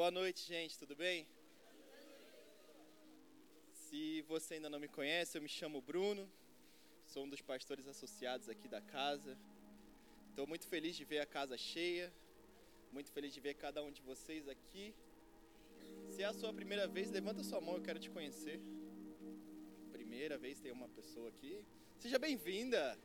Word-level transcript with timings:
Boa 0.00 0.10
noite, 0.10 0.42
gente, 0.52 0.78
tudo 0.78 0.94
bem? 0.96 1.26
Se 3.80 4.22
você 4.22 4.54
ainda 4.54 4.70
não 4.70 4.80
me 4.84 4.88
conhece, 4.88 5.36
eu 5.36 5.42
me 5.42 5.48
chamo 5.56 5.82
Bruno, 5.82 6.24
sou 7.04 7.24
um 7.24 7.28
dos 7.28 7.42
pastores 7.42 7.86
associados 7.86 8.48
aqui 8.48 8.66
da 8.66 8.80
casa. 8.80 9.36
Estou 10.30 10.46
muito 10.46 10.66
feliz 10.66 10.96
de 10.96 11.04
ver 11.04 11.18
a 11.18 11.26
casa 11.26 11.58
cheia, 11.58 12.10
muito 12.90 13.12
feliz 13.12 13.34
de 13.34 13.40
ver 13.40 13.52
cada 13.64 13.82
um 13.82 13.92
de 13.92 14.00
vocês 14.00 14.48
aqui. 14.48 14.94
Se 16.12 16.22
é 16.22 16.24
a 16.24 16.32
sua 16.32 16.54
primeira 16.60 16.88
vez, 16.88 17.10
levanta 17.10 17.42
sua 17.42 17.60
mão, 17.60 17.74
eu 17.74 17.82
quero 17.82 17.98
te 17.98 18.08
conhecer. 18.08 18.58
Primeira 19.92 20.38
vez 20.38 20.60
tem 20.60 20.72
uma 20.72 20.88
pessoa 20.88 21.28
aqui. 21.28 21.62
Seja 21.98 22.18
bem-vinda! 22.18 22.98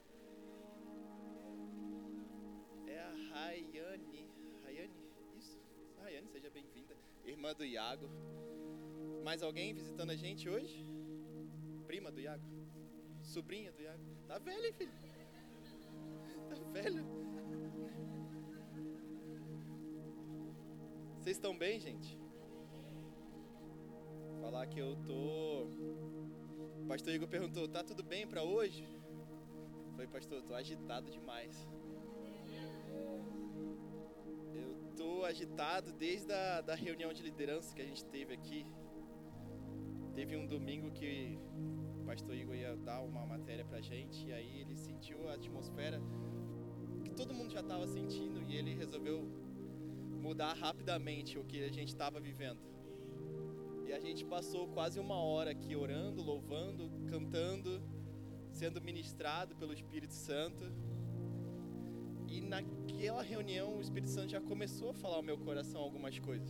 É 2.87 2.99
a 2.99 3.11
Rayane. 3.33 4.29
Rayane? 4.63 4.95
Isso? 5.37 5.59
Rayane, 6.01 6.29
seja 6.29 6.49
bem-vinda. 6.49 6.74
Irmã 7.25 7.53
do 7.53 7.65
Iago. 7.65 8.07
Mais 9.23 9.41
alguém 9.41 9.73
visitando 9.73 10.11
a 10.11 10.15
gente 10.15 10.47
hoje? 10.47 10.85
Prima 11.87 12.11
do 12.11 12.19
Iago? 12.19 12.43
Sobrinha 13.23 13.71
do 13.71 13.81
Iago? 13.81 14.03
Tá 14.27 14.37
velho, 14.37 14.65
hein, 14.65 14.73
filho? 14.73 14.91
Tá 16.49 16.55
velho. 16.71 17.05
Vocês 21.17 21.37
estão 21.37 21.57
bem, 21.57 21.79
gente? 21.79 22.19
Falar 24.41 24.67
que 24.67 24.79
eu 24.79 24.95
tô. 25.07 25.63
O 26.83 26.85
pastor 26.87 27.13
Igor 27.13 27.27
perguntou: 27.27 27.67
tá 27.67 27.83
tudo 27.83 28.03
bem 28.03 28.27
para 28.27 28.43
hoje? 28.43 28.87
Foi, 29.95 30.05
pastor, 30.05 30.43
tô 30.43 30.53
agitado 30.53 31.09
demais. 31.09 31.67
Agitado 35.25 35.91
desde 35.91 36.31
a 36.31 36.61
da 36.61 36.75
reunião 36.75 37.11
de 37.11 37.21
liderança 37.23 37.75
que 37.75 37.81
a 37.81 37.85
gente 37.85 38.05
teve 38.05 38.33
aqui. 38.33 38.65
Teve 40.13 40.37
um 40.37 40.45
domingo 40.45 40.91
que 40.91 41.37
o 41.99 42.05
pastor 42.05 42.35
Igor 42.35 42.55
ia 42.55 42.75
dar 42.77 43.01
uma 43.01 43.25
matéria 43.25 43.65
pra 43.65 43.81
gente 43.81 44.27
e 44.27 44.31
aí 44.31 44.61
ele 44.61 44.75
sentiu 44.75 45.27
a 45.27 45.33
atmosfera 45.33 46.01
que 47.03 47.11
todo 47.11 47.33
mundo 47.33 47.51
já 47.51 47.59
estava 47.59 47.85
sentindo 47.87 48.41
e 48.41 48.55
ele 48.55 48.73
resolveu 48.73 49.27
mudar 50.21 50.53
rapidamente 50.53 51.37
o 51.37 51.43
que 51.43 51.63
a 51.63 51.71
gente 51.71 51.89
estava 51.89 52.19
vivendo. 52.19 52.59
E 53.85 53.93
a 53.93 53.99
gente 53.99 54.25
passou 54.25 54.67
quase 54.69 54.99
uma 54.99 55.15
hora 55.15 55.51
aqui 55.51 55.75
orando, 55.75 56.21
louvando, 56.21 56.89
cantando, 57.07 57.81
sendo 58.51 58.81
ministrado 58.81 59.55
pelo 59.55 59.73
Espírito 59.73 60.13
Santo. 60.13 60.65
E 62.35 62.41
naquela 62.41 63.21
reunião 63.21 63.77
o 63.77 63.81
Espírito 63.81 64.09
Santo 64.09 64.29
já 64.29 64.41
começou 64.41 64.89
a 64.89 64.93
falar 64.93 65.15
ao 65.15 65.23
meu 65.23 65.37
coração 65.37 65.79
algumas 65.81 66.19
coisas. 66.19 66.49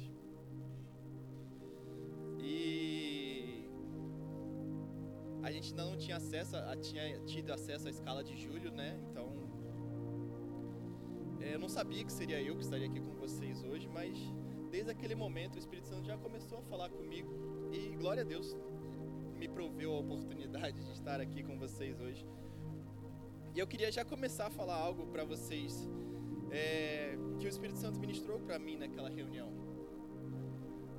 E 2.40 3.70
a 5.44 5.52
gente 5.52 5.70
ainda 5.70 5.86
não 5.86 5.96
tinha 5.96 6.18
acesso, 6.18 6.58
a, 6.58 6.76
tinha 6.76 7.20
tido 7.20 7.54
acesso 7.54 7.88
à 7.88 7.92
escala 7.92 8.24
de 8.24 8.36
julho, 8.36 8.72
né? 8.72 9.00
Então 9.10 9.28
é, 11.40 11.54
eu 11.54 11.60
não 11.60 11.70
sabia 11.70 12.04
que 12.04 12.12
seria 12.12 12.42
eu 12.42 12.56
que 12.56 12.64
estaria 12.64 12.88
aqui 12.88 13.00
com 13.00 13.14
vocês 13.14 13.64
hoje, 13.64 13.88
mas 13.88 14.18
desde 14.72 14.90
aquele 14.90 15.14
momento 15.14 15.56
o 15.56 15.60
Espírito 15.60 15.88
Santo 15.88 16.08
já 16.08 16.18
começou 16.18 16.58
a 16.58 16.62
falar 16.64 16.90
comigo 16.90 17.32
e 17.72 17.96
glória 17.96 18.24
a 18.24 18.26
Deus 18.26 18.58
me 19.38 19.48
proveu 19.48 19.94
a 19.94 20.00
oportunidade 20.00 20.84
de 20.84 20.92
estar 20.94 21.22
aqui 21.22 21.44
com 21.44 21.60
vocês 21.60 22.00
hoje. 22.00 22.26
E 23.56 23.60
eu 23.60 23.66
queria 23.66 23.90
já 23.90 24.04
começar 24.04 24.48
a 24.48 24.50
falar 24.50 24.76
algo 24.76 25.08
para 25.08 25.24
vocês 25.24 25.90
é, 26.52 27.18
que 27.40 27.46
o 27.46 27.48
Espírito 27.48 27.80
Santo 27.80 27.98
ministrou 27.98 28.38
para 28.38 28.60
mim 28.60 28.76
naquela 28.76 29.10
reunião. 29.10 29.50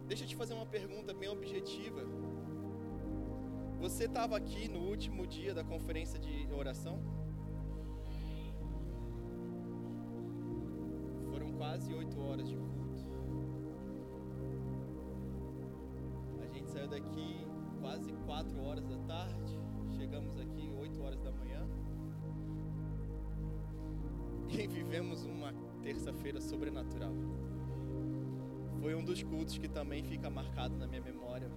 Deixa 0.06 0.24
eu 0.24 0.28
te 0.28 0.34
fazer 0.34 0.54
uma 0.54 0.64
pergunta 0.64 1.12
bem 1.12 1.28
objetiva. 1.28 2.00
Você 3.78 4.04
estava 4.04 4.38
aqui 4.38 4.68
no 4.68 4.78
último 4.88 5.26
dia 5.26 5.52
da 5.52 5.62
conferência 5.62 6.18
de 6.18 6.48
oração? 6.50 6.98
Foram 11.30 11.52
quase 11.58 11.92
oito 11.92 12.18
horas 12.22 12.48
de 12.48 12.56
culto. 12.56 13.02
A 16.42 16.46
gente 16.54 16.70
saiu 16.70 16.88
daqui 16.88 17.46
quase 17.82 18.14
quatro 18.24 18.58
horas 18.62 18.86
da 18.86 18.96
tarde. 19.00 19.60
Chegamos 19.94 20.38
aqui 20.38 20.72
terça-feira 25.86 26.40
sobrenatural. 26.40 27.14
Foi 28.80 28.92
um 28.96 29.04
dos 29.04 29.22
cultos 29.22 29.56
que 29.56 29.68
também 29.68 30.02
fica 30.02 30.28
marcado 30.28 30.76
na 30.76 30.84
minha 30.84 31.00
memória. 31.00 31.48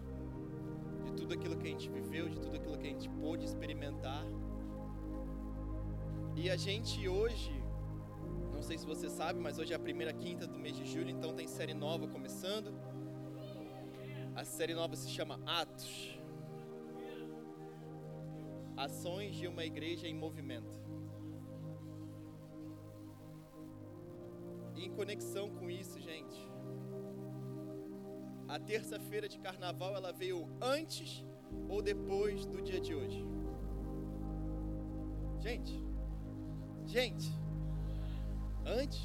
De 1.04 1.12
tudo 1.14 1.34
aquilo 1.34 1.58
que 1.58 1.68
a 1.68 1.72
gente 1.72 1.90
viveu, 1.90 2.30
de 2.30 2.40
tudo 2.40 2.56
aquilo 2.56 2.78
que 2.78 2.88
a 2.90 2.92
gente 2.92 3.10
pôde 3.10 3.44
experimentar. 3.44 4.24
E 6.36 6.48
a 6.48 6.56
gente 6.56 7.08
hoje, 7.08 7.52
não 8.54 8.62
sei 8.62 8.78
se 8.78 8.86
você 8.86 9.10
sabe, 9.10 9.40
mas 9.40 9.58
hoje 9.58 9.74
é 9.74 9.76
a 9.76 9.80
primeira 9.80 10.14
quinta 10.14 10.46
do 10.46 10.60
mês 10.60 10.76
de 10.78 10.86
julho, 10.86 11.10
então 11.10 11.34
tem 11.34 11.48
série 11.48 11.74
nova 11.74 12.08
começando. 12.08 12.72
A 14.36 14.44
série 14.44 14.76
nova 14.76 14.96
se 14.96 15.10
chama 15.10 15.40
Atos. 15.44 16.20
Ações 18.78 19.36
de 19.36 19.48
uma 19.48 19.66
igreja 19.66 20.08
em 20.08 20.14
movimento. 20.14 20.89
E 24.80 24.86
em 24.86 24.92
conexão 24.92 25.50
com 25.50 25.70
isso, 25.70 26.00
gente, 26.00 26.40
a 28.48 28.58
terça-feira 28.58 29.28
de 29.28 29.38
carnaval 29.38 29.94
ela 29.94 30.14
veio 30.14 30.48
antes 30.62 31.26
ou 31.68 31.82
depois 31.82 32.46
do 32.46 32.62
dia 32.62 32.80
de 32.80 32.96
hoje? 32.96 33.22
Gente, 35.46 35.74
gente, 36.86 37.30
antes. 38.66 39.04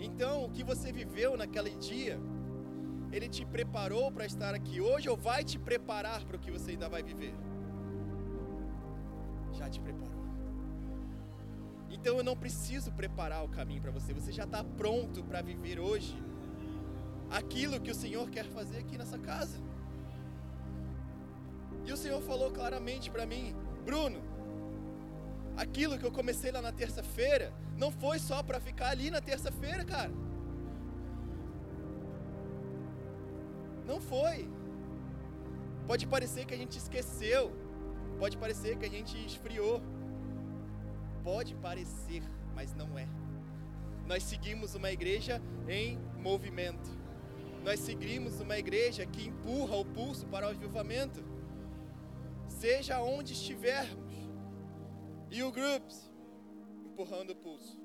Então, 0.00 0.46
o 0.46 0.50
que 0.50 0.64
você 0.64 0.90
viveu 0.92 1.36
naquele 1.36 1.76
dia, 1.76 2.18
ele 3.12 3.28
te 3.28 3.46
preparou 3.46 4.10
para 4.10 4.26
estar 4.26 4.52
aqui 4.52 4.80
hoje 4.80 5.08
ou 5.08 5.16
vai 5.16 5.44
te 5.44 5.60
preparar 5.60 6.24
para 6.24 6.36
o 6.36 6.40
que 6.40 6.50
você 6.50 6.72
ainda 6.72 6.88
vai 6.88 7.04
viver? 7.04 7.34
Já 9.52 9.70
te 9.70 9.80
preparou. 9.80 10.13
Então 12.04 12.18
eu 12.18 12.22
não 12.22 12.36
preciso 12.36 12.92
preparar 12.92 13.42
o 13.42 13.48
caminho 13.48 13.80
para 13.80 13.90
você, 13.90 14.12
você 14.12 14.30
já 14.30 14.44
está 14.44 14.62
pronto 14.62 15.24
para 15.24 15.40
viver 15.40 15.80
hoje 15.80 16.14
aquilo 17.30 17.80
que 17.80 17.90
o 17.90 17.94
Senhor 17.94 18.28
quer 18.28 18.44
fazer 18.44 18.76
aqui 18.80 18.98
nessa 18.98 19.18
casa. 19.18 19.58
E 21.86 21.90
o 21.90 21.96
Senhor 21.96 22.20
falou 22.20 22.50
claramente 22.50 23.10
para 23.10 23.24
mim, 23.24 23.56
Bruno, 23.86 24.20
aquilo 25.56 25.98
que 25.98 26.04
eu 26.04 26.12
comecei 26.12 26.52
lá 26.52 26.60
na 26.60 26.72
terça-feira, 26.72 27.54
não 27.74 27.90
foi 27.90 28.18
só 28.18 28.42
para 28.42 28.60
ficar 28.60 28.90
ali 28.90 29.10
na 29.10 29.22
terça-feira, 29.22 29.82
cara. 29.82 30.12
Não 33.86 33.98
foi. 33.98 34.46
Pode 35.86 36.06
parecer 36.06 36.44
que 36.44 36.52
a 36.52 36.58
gente 36.58 36.76
esqueceu, 36.76 37.50
pode 38.18 38.36
parecer 38.36 38.76
que 38.76 38.84
a 38.84 38.90
gente 38.90 39.16
esfriou. 39.24 39.80
Pode 41.24 41.54
parecer, 41.54 42.22
mas 42.54 42.74
não 42.74 42.98
é. 42.98 43.08
Nós 44.06 44.22
seguimos 44.22 44.74
uma 44.74 44.92
igreja 44.92 45.40
em 45.66 45.98
movimento. 46.18 46.90
Nós 47.64 47.80
seguimos 47.80 48.40
uma 48.40 48.58
igreja 48.58 49.06
que 49.06 49.28
empurra 49.28 49.76
o 49.76 49.86
pulso 49.86 50.26
para 50.26 50.46
o 50.46 50.50
avivamento. 50.50 51.24
Seja 52.46 53.00
onde 53.00 53.32
estivermos. 53.32 54.14
E 55.30 55.42
o 55.42 55.50
Groups 55.50 56.12
empurrando 56.84 57.30
o 57.30 57.36
pulso. 57.36 57.82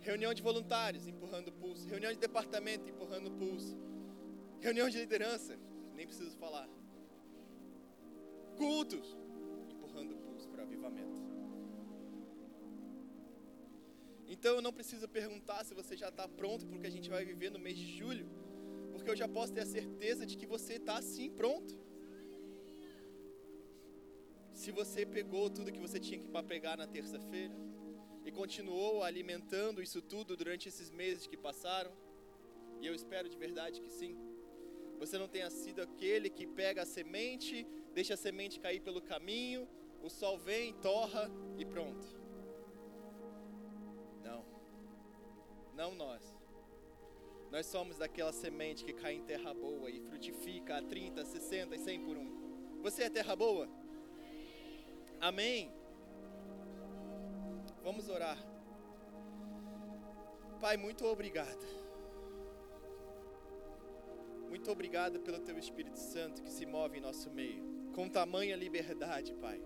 Reunião 0.00 0.32
de 0.32 0.40
voluntários 0.40 1.06
empurrando 1.06 1.48
o 1.48 1.52
pulso. 1.52 1.86
Reunião 1.86 2.10
de 2.10 2.18
departamento 2.18 2.88
empurrando 2.88 3.26
o 3.26 3.32
pulso. 3.32 3.76
Reunião 4.60 4.88
de 4.88 4.98
liderança, 4.98 5.58
nem 5.94 6.06
preciso 6.06 6.34
falar. 6.38 6.68
Cultos 8.56 9.14
o 10.60 10.64
avivamento. 10.64 11.20
Então 14.28 14.56
eu 14.56 14.62
não 14.62 14.72
preciso 14.72 15.08
perguntar 15.08 15.64
se 15.64 15.74
você 15.74 15.96
já 15.96 16.08
está 16.08 16.26
pronto 16.28 16.66
para 16.66 16.76
o 16.76 16.80
que 16.80 16.86
a 16.86 16.90
gente 16.96 17.08
vai 17.08 17.24
viver 17.24 17.50
no 17.50 17.58
mês 17.58 17.76
de 17.78 17.86
julho, 17.98 18.26
porque 18.92 19.10
eu 19.10 19.16
já 19.16 19.28
posso 19.28 19.52
ter 19.52 19.60
a 19.60 19.66
certeza 19.66 20.26
de 20.26 20.36
que 20.36 20.46
você 20.46 20.74
está 20.74 21.00
sim 21.00 21.30
pronto. 21.30 21.74
Se 24.52 24.70
você 24.72 25.04
pegou 25.04 25.48
tudo 25.48 25.72
que 25.72 25.78
você 25.86 25.98
tinha 26.00 26.18
que 26.18 26.28
para 26.28 26.42
pegar 26.42 26.76
na 26.76 26.86
terça-feira 26.86 27.54
e 28.24 28.32
continuou 28.32 29.02
alimentando 29.02 29.82
isso 29.82 30.00
tudo 30.02 30.36
durante 30.36 30.68
esses 30.68 30.90
meses 30.90 31.26
que 31.26 31.36
passaram, 31.36 31.92
e 32.80 32.86
eu 32.86 32.94
espero 32.94 33.28
de 33.28 33.38
verdade 33.38 33.80
que 33.80 33.90
sim. 33.90 34.16
Você 34.98 35.18
não 35.18 35.28
tenha 35.28 35.50
sido 35.50 35.80
aquele 35.82 36.28
que 36.30 36.46
pega 36.46 36.82
a 36.82 36.86
semente, 36.86 37.66
deixa 37.94 38.14
a 38.14 38.16
semente 38.16 38.58
cair 38.58 38.80
pelo 38.80 39.00
caminho, 39.00 39.68
o 40.02 40.08
sol 40.08 40.38
vem, 40.38 40.72
torra 40.74 41.30
e 41.56 41.64
pronto. 41.64 42.06
Não. 44.22 44.44
não 45.74 45.94
nós. 45.94 46.36
Nós 47.50 47.66
somos 47.66 47.98
daquela 47.98 48.32
semente 48.32 48.84
que 48.84 48.92
cai 48.92 49.14
em 49.14 49.22
terra 49.22 49.54
boa 49.54 49.88
e 49.90 50.00
frutifica 50.00 50.78
a 50.78 50.82
30, 50.82 51.24
60 51.24 51.74
e 51.74 51.78
100 51.78 52.04
por 52.04 52.16
um. 52.16 52.80
Você 52.82 53.04
é 53.04 53.10
terra 53.10 53.34
boa? 53.34 53.68
Amém? 55.20 55.72
Vamos 57.82 58.08
orar. 58.08 58.38
Pai, 60.60 60.76
muito 60.76 61.04
obrigado. 61.06 61.64
Muito 64.48 64.70
obrigado 64.70 65.20
pelo 65.20 65.40
Teu 65.40 65.58
Espírito 65.58 65.98
Santo 65.98 66.42
que 66.42 66.50
se 66.50 66.64
move 66.64 66.98
em 66.98 67.00
nosso 67.00 67.30
meio, 67.30 67.92
com 67.94 68.08
tamanha 68.08 68.56
liberdade, 68.56 69.34
Pai. 69.34 69.60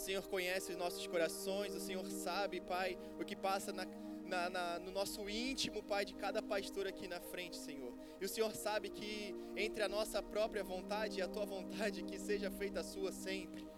O 0.00 0.02
Senhor 0.02 0.26
conhece 0.28 0.72
os 0.72 0.78
nossos 0.78 1.06
corações, 1.06 1.74
o 1.74 1.78
Senhor 1.78 2.10
sabe, 2.10 2.58
Pai, 2.58 2.96
o 3.20 3.24
que 3.24 3.36
passa 3.36 3.70
na, 3.70 3.86
na, 4.24 4.48
na, 4.48 4.78
no 4.78 4.90
nosso 4.90 5.28
íntimo, 5.28 5.82
Pai, 5.82 6.06
de 6.06 6.14
cada 6.14 6.40
pastor 6.40 6.86
aqui 6.86 7.06
na 7.06 7.20
frente, 7.20 7.58
Senhor. 7.58 7.92
E 8.18 8.24
o 8.24 8.28
Senhor 8.28 8.56
sabe 8.56 8.88
que 8.88 9.34
entre 9.54 9.82
a 9.82 9.88
nossa 9.90 10.22
própria 10.22 10.64
vontade 10.64 11.18
e 11.18 11.22
a 11.22 11.28
tua 11.28 11.44
vontade, 11.44 12.02
que 12.02 12.18
seja 12.18 12.50
feita 12.50 12.80
a 12.80 12.82
sua 12.82 13.12
sempre. 13.12 13.68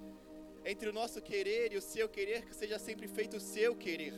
Entre 0.65 0.89
o 0.89 0.93
nosso 0.93 1.21
querer 1.21 1.73
e 1.73 1.77
o 1.77 1.83
seu 1.83 2.09
querer, 2.09 2.47
que 2.47 2.55
seja 2.55 2.79
sempre 2.79 3.09
feito 3.09 3.39
o 3.39 3.41
seu 3.41 3.75
querer. 3.75 4.15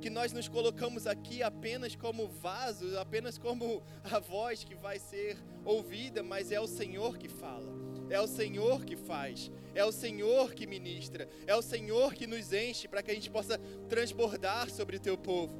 Que 0.00 0.10
nós 0.10 0.32
nos 0.32 0.48
colocamos 0.48 1.06
aqui 1.06 1.44
apenas 1.44 1.94
como 1.94 2.26
vasos, 2.26 2.96
apenas 2.96 3.38
como 3.38 3.84
a 4.02 4.18
voz 4.18 4.64
que 4.64 4.74
vai 4.74 4.98
ser 4.98 5.38
ouvida, 5.64 6.24
mas 6.24 6.50
é 6.50 6.58
o 6.58 6.66
Senhor 6.66 7.16
que 7.16 7.28
fala. 7.28 7.97
É 8.10 8.20
o 8.20 8.26
Senhor 8.26 8.84
que 8.84 8.96
faz, 8.96 9.50
é 9.74 9.84
o 9.84 9.92
Senhor 9.92 10.54
que 10.54 10.66
ministra, 10.66 11.28
é 11.46 11.54
o 11.54 11.62
Senhor 11.62 12.14
que 12.14 12.26
nos 12.26 12.52
enche 12.52 12.88
para 12.88 13.02
que 13.02 13.10
a 13.10 13.14
gente 13.14 13.30
possa 13.30 13.58
transbordar 13.88 14.70
sobre 14.70 14.96
o 14.96 15.00
teu 15.00 15.16
povo. 15.16 15.54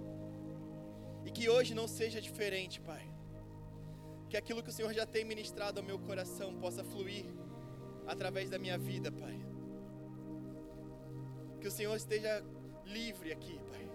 E 1.24 1.30
que 1.30 1.48
hoje 1.48 1.74
não 1.74 1.86
seja 1.86 2.20
diferente, 2.20 2.80
Pai. 2.80 3.06
Que 4.30 4.36
aquilo 4.36 4.62
que 4.62 4.70
o 4.70 4.72
Senhor 4.72 4.92
já 4.94 5.04
tem 5.04 5.24
ministrado 5.24 5.78
ao 5.80 5.84
meu 5.84 5.98
coração 5.98 6.54
possa 6.54 6.82
fluir 6.82 7.26
através 8.06 8.48
da 8.48 8.58
minha 8.58 8.78
vida, 8.78 9.12
Pai. 9.12 9.38
Que 11.60 11.68
o 11.68 11.70
Senhor 11.70 11.94
esteja 11.94 12.42
livre 12.86 13.30
aqui, 13.32 13.58
Pai. 13.70 13.90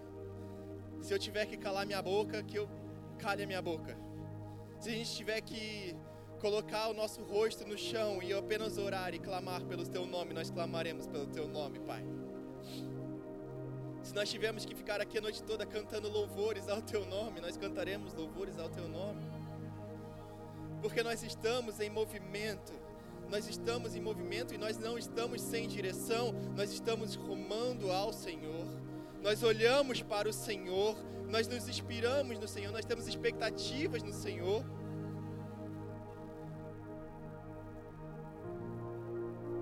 Se 1.02 1.12
eu 1.12 1.18
tiver 1.18 1.46
que 1.46 1.56
calar 1.56 1.84
minha 1.84 2.00
boca, 2.00 2.42
que 2.42 2.58
eu 2.58 2.68
cale 3.18 3.42
a 3.42 3.46
minha 3.46 3.60
boca. 3.60 3.96
Se 4.78 4.90
a 4.90 4.92
gente 4.92 5.14
tiver 5.14 5.40
que 5.40 5.96
colocar 6.40 6.88
o 6.88 6.94
nosso 6.94 7.22
rosto 7.22 7.66
no 7.66 7.76
chão 7.76 8.22
e 8.22 8.32
apenas 8.32 8.78
orar 8.78 9.14
e 9.14 9.18
clamar 9.18 9.62
pelo 9.64 9.86
teu 9.86 10.06
nome, 10.06 10.34
nós 10.34 10.50
clamaremos 10.50 11.06
pelo 11.06 11.26
teu 11.26 11.48
nome, 11.48 11.78
Pai. 11.80 12.04
Se 14.02 14.14
nós 14.14 14.30
tivermos 14.30 14.64
que 14.66 14.74
ficar 14.74 15.00
aqui 15.00 15.16
a 15.16 15.20
noite 15.20 15.42
toda 15.42 15.64
cantando 15.64 16.10
louvores 16.10 16.68
ao 16.68 16.82
teu 16.82 17.06
nome, 17.06 17.40
nós 17.40 17.56
cantaremos 17.56 18.12
louvores 18.12 18.58
ao 18.58 18.68
teu 18.68 18.86
nome. 18.86 19.22
Porque 20.82 21.02
nós 21.02 21.22
estamos 21.22 21.80
em 21.80 21.88
movimento. 21.88 22.72
Nós 23.30 23.48
estamos 23.48 23.96
em 23.96 24.00
movimento 24.00 24.52
e 24.54 24.58
nós 24.58 24.76
não 24.76 24.98
estamos 24.98 25.40
sem 25.40 25.66
direção, 25.66 26.32
nós 26.54 26.70
estamos 26.70 27.14
rumando 27.14 27.90
ao 27.90 28.12
Senhor. 28.12 28.66
Nós 29.22 29.42
olhamos 29.42 30.02
para 30.02 30.28
o 30.28 30.32
Senhor, 30.32 30.94
nós 31.30 31.48
nos 31.48 31.66
inspiramos 31.66 32.38
no 32.38 32.46
Senhor, 32.46 32.70
nós 32.70 32.84
temos 32.84 33.08
expectativas 33.08 34.02
no 34.02 34.12
Senhor. 34.12 34.62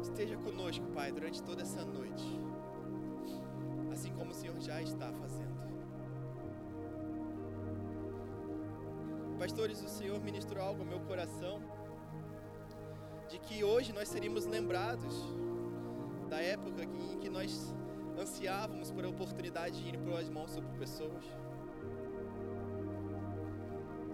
Esteja 0.03 0.37
conosco, 0.37 0.85
Pai, 0.89 1.13
durante 1.13 1.41
toda 1.43 1.63
essa 1.63 1.85
noite, 1.85 2.25
assim 3.93 4.13
como 4.13 4.33
o 4.33 4.35
Senhor 4.35 4.61
já 4.61 4.83
está 4.83 5.13
fazendo. 5.13 5.63
Pastores, 9.39 9.81
o 9.81 9.89
Senhor 9.89 10.21
ministrou 10.21 10.63
algo 10.63 10.83
ao 10.83 10.87
meu 10.87 11.01
coração, 11.01 11.63
de 13.29 13.39
que 13.39 13.63
hoje 13.63 13.93
nós 13.93 14.09
seríamos 14.09 14.45
lembrados 14.45 15.15
da 16.29 16.41
época 16.41 16.83
em 16.83 17.19
que 17.19 17.31
nós 17.31 17.73
ansiávamos 18.21 18.91
por 18.91 19.05
a 19.05 19.09
oportunidade 19.09 19.83
de 19.83 19.89
ir 19.89 19.99
para 19.99 20.19
as 20.19 20.29
mãos 20.29 20.51
sobre 20.51 20.69
pessoas. 20.79 21.25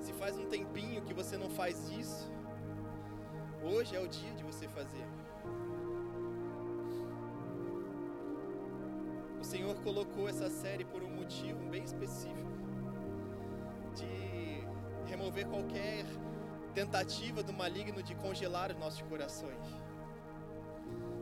Se 0.00 0.12
faz 0.12 0.38
um 0.38 0.46
tempinho 0.46 1.02
que 1.02 1.14
você 1.14 1.36
não 1.38 1.48
faz 1.48 1.90
isso, 1.90 2.30
hoje 3.62 3.96
é 3.96 4.00
o 4.00 4.06
dia 4.06 4.32
de 4.34 4.44
você 4.44 4.68
fazer. 4.68 5.06
Senhor 9.48 9.74
colocou 9.76 10.28
essa 10.28 10.50
série 10.50 10.84
por 10.84 11.02
um 11.02 11.08
motivo 11.08 11.58
bem 11.70 11.82
específico 11.82 12.52
de 13.96 15.08
remover 15.08 15.46
qualquer 15.48 16.04
tentativa 16.74 17.42
do 17.42 17.54
maligno 17.54 18.02
de 18.02 18.14
congelar 18.14 18.70
os 18.70 18.78
nossos 18.78 19.00
corações. 19.00 19.66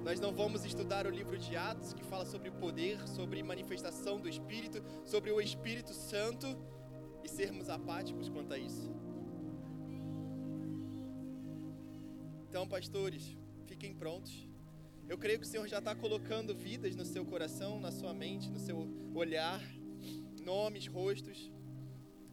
Nós 0.03 0.19
não 0.19 0.33
vamos 0.35 0.65
estudar 0.65 1.07
o 1.07 1.11
livro 1.11 1.39
de 1.39 1.57
Atos, 1.57 1.93
que 1.93 2.03
fala 2.03 2.27
sobre 2.27 2.51
poder, 2.51 3.07
sobre 3.07 3.41
manifestação 3.45 4.19
do 4.19 4.29
Espírito, 4.29 4.83
sobre 5.05 5.31
o 5.31 5.41
Espírito 5.41 5.95
Santo 5.95 6.49
e 7.23 7.29
sermos 7.29 7.69
apáticos 7.69 8.29
quanto 8.29 8.53
a 8.53 8.59
isso. 8.59 8.91
Então, 12.49 12.67
pastores, 12.67 13.37
fiquem 13.67 13.95
prontos. 13.95 14.46
Eu 15.09 15.17
creio 15.17 15.39
que 15.39 15.47
o 15.47 15.49
Senhor 15.49 15.69
já 15.69 15.79
está 15.79 15.95
colocando 15.95 16.55
vidas 16.55 16.97
no 16.97 17.05
seu 17.05 17.25
coração, 17.25 17.79
na 17.79 17.93
sua 17.93 18.13
mente, 18.13 18.51
no 18.51 18.59
seu 18.59 18.89
olhar, 19.15 19.63
nomes, 20.45 20.87
rostos. 20.87 21.51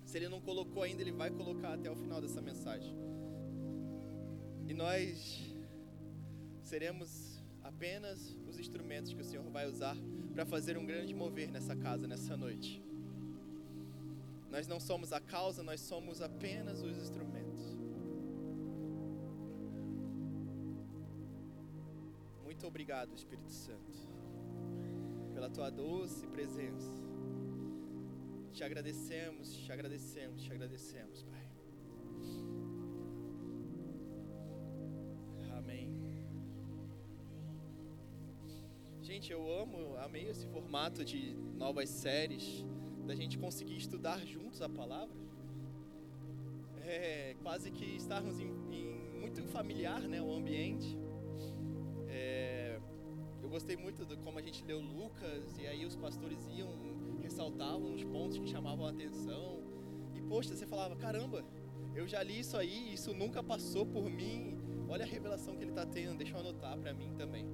Se 0.05 0.17
Ele 0.17 0.27
não 0.27 0.41
colocou 0.41 0.81
ainda, 0.81 1.01
Ele 1.01 1.11
vai 1.11 1.29
colocar 1.29 1.73
até 1.73 1.89
o 1.89 1.95
final 1.95 2.19
dessa 2.19 2.41
mensagem. 2.41 2.95
E 4.67 4.73
nós 4.73 5.53
seremos 6.63 7.39
apenas 7.61 8.35
os 8.47 8.57
instrumentos 8.57 9.13
que 9.13 9.21
o 9.21 9.25
Senhor 9.25 9.47
vai 9.51 9.67
usar 9.67 9.95
para 10.33 10.45
fazer 10.45 10.75
um 10.77 10.85
grande 10.85 11.13
mover 11.13 11.51
nessa 11.51 11.75
casa, 11.75 12.07
nessa 12.07 12.35
noite. 12.35 12.81
Nós 14.49 14.67
não 14.67 14.79
somos 14.79 15.13
a 15.13 15.19
causa, 15.19 15.61
nós 15.63 15.81
somos 15.81 16.21
apenas 16.21 16.81
os 16.81 16.97
instrumentos. 16.97 17.42
Obrigado, 22.73 23.13
Espírito 23.13 23.51
Santo, 23.51 23.93
pela 25.31 25.47
tua 25.47 25.69
doce 25.69 26.25
presença. 26.25 26.91
Te 28.51 28.63
agradecemos, 28.63 29.53
te 29.55 29.71
agradecemos, 29.71 30.41
te 30.41 30.51
agradecemos, 30.51 31.21
Pai. 31.21 31.47
Amém. 35.55 35.93
Gente, 39.03 39.31
eu 39.31 39.47
amo, 39.61 39.95
amei 39.97 40.27
esse 40.27 40.47
formato 40.47 41.05
de 41.05 41.35
novas 41.55 41.89
séries, 41.89 42.65
da 43.05 43.13
gente 43.13 43.37
conseguir 43.37 43.77
estudar 43.77 44.25
juntos 44.25 44.63
a 44.63 44.67
palavra. 44.67 45.15
É 46.81 47.35
quase 47.43 47.69
que 47.69 47.85
estarmos 47.85 48.39
em, 48.39 48.49
em 48.71 49.19
muito 49.19 49.43
familiar, 49.43 50.01
né, 50.01 50.19
o 50.19 50.33
ambiente 50.33 51.02
gostei 53.53 53.77
muito 53.77 54.03
de 54.03 54.17
como 54.17 54.39
a 54.39 54.41
gente 54.41 54.65
leu 54.65 54.79
Lucas 54.79 55.55
e 55.59 55.67
aí 55.67 55.85
os 55.85 55.95
pastores 55.95 56.39
iam, 56.47 56.71
ressaltavam 57.21 57.93
os 57.93 58.03
pontos 58.03 58.39
que 58.39 58.47
chamavam 58.47 58.83
a 58.87 58.89
atenção. 58.89 59.61
E 60.15 60.21
poxa, 60.23 60.55
você 60.55 60.65
falava, 60.65 60.95
caramba, 60.95 61.45
eu 61.93 62.07
já 62.07 62.23
li 62.23 62.39
isso 62.39 62.57
aí, 62.57 62.91
isso 62.91 63.13
nunca 63.13 63.43
passou 63.43 63.85
por 63.85 64.09
mim. 64.09 64.57
Olha 64.89 65.05
a 65.05 65.07
revelação 65.07 65.55
que 65.55 65.63
ele 65.63 65.69
está 65.69 65.85
tendo, 65.85 66.17
deixa 66.17 66.33
eu 66.35 66.39
anotar 66.39 66.75
para 66.79 66.95
mim 66.95 67.13
também. 67.15 67.45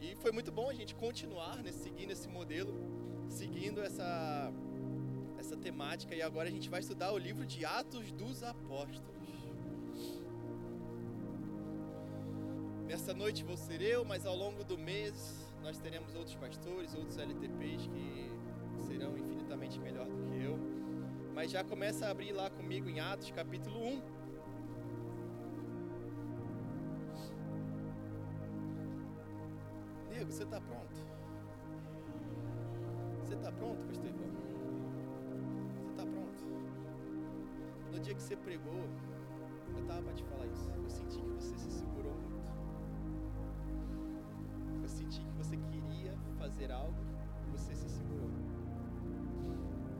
E 0.00 0.14
foi 0.14 0.30
muito 0.30 0.52
bom 0.52 0.70
a 0.70 0.74
gente 0.74 0.94
continuar 0.94 1.60
nesse, 1.60 1.80
seguindo 1.80 2.12
esse 2.12 2.28
modelo, 2.28 2.72
seguindo 3.28 3.82
essa, 3.82 4.52
essa 5.36 5.56
temática. 5.56 6.14
E 6.14 6.22
agora 6.22 6.48
a 6.48 6.52
gente 6.52 6.70
vai 6.70 6.78
estudar 6.78 7.12
o 7.12 7.18
livro 7.18 7.44
de 7.44 7.64
Atos 7.64 8.12
dos 8.12 8.44
Apóstolos. 8.44 9.15
Nessa 12.86 13.12
noite 13.12 13.42
vou 13.42 13.56
ser 13.56 13.82
eu, 13.82 14.04
mas 14.04 14.24
ao 14.24 14.36
longo 14.36 14.62
do 14.62 14.78
mês 14.78 15.52
nós 15.60 15.76
teremos 15.76 16.14
outros 16.14 16.36
pastores, 16.36 16.94
outros 16.94 17.18
LTPs 17.18 17.88
que 17.88 18.30
serão 18.86 19.18
infinitamente 19.18 19.80
melhor 19.80 20.06
do 20.06 20.16
que 20.22 20.40
eu. 20.42 20.56
Mas 21.34 21.50
já 21.50 21.64
começa 21.64 22.06
a 22.06 22.10
abrir 22.10 22.32
lá 22.32 22.48
comigo 22.48 22.88
em 22.88 23.00
Atos 23.00 23.32
capítulo 23.32 23.76
1. 23.76 24.02
Nego, 30.10 30.30
você 30.30 30.44
está 30.44 30.60
pronto? 30.60 30.96
Você 33.24 33.34
está 33.34 33.50
pronto, 33.50 33.84
pastor 33.84 34.06
Ivan? 34.06 34.30
Você 35.82 35.90
está 35.90 36.06
pronto? 36.06 36.44
No 37.92 37.98
dia 37.98 38.14
que 38.14 38.22
você 38.22 38.36
pregou, 38.36 38.88
eu 39.74 39.80
estava 39.82 40.02
para 40.02 40.12
te 40.14 40.22
falar 40.22 40.46
isso. 40.46 40.70
Eu 40.70 40.88
senti 40.88 41.18
que 41.18 41.28
você 41.34 41.58
se 41.58 41.70
segurou. 41.70 42.15
Eu 44.86 44.90
senti 44.90 45.20
que 45.20 45.32
você 45.32 45.56
queria 45.56 46.16
fazer 46.38 46.70
algo 46.70 46.94
e 47.44 47.50
você 47.50 47.74
se 47.74 47.88
segurou. 47.88 48.30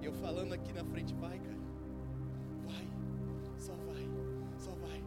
Eu 0.00 0.12
falando 0.12 0.52
aqui 0.52 0.72
na 0.72 0.84
frente, 0.84 1.12
vai, 1.14 1.40
cara. 1.40 1.58
Vai. 2.68 2.88
Só 3.58 3.72
vai. 3.74 4.08
Só 4.56 4.70
vai. 4.76 5.02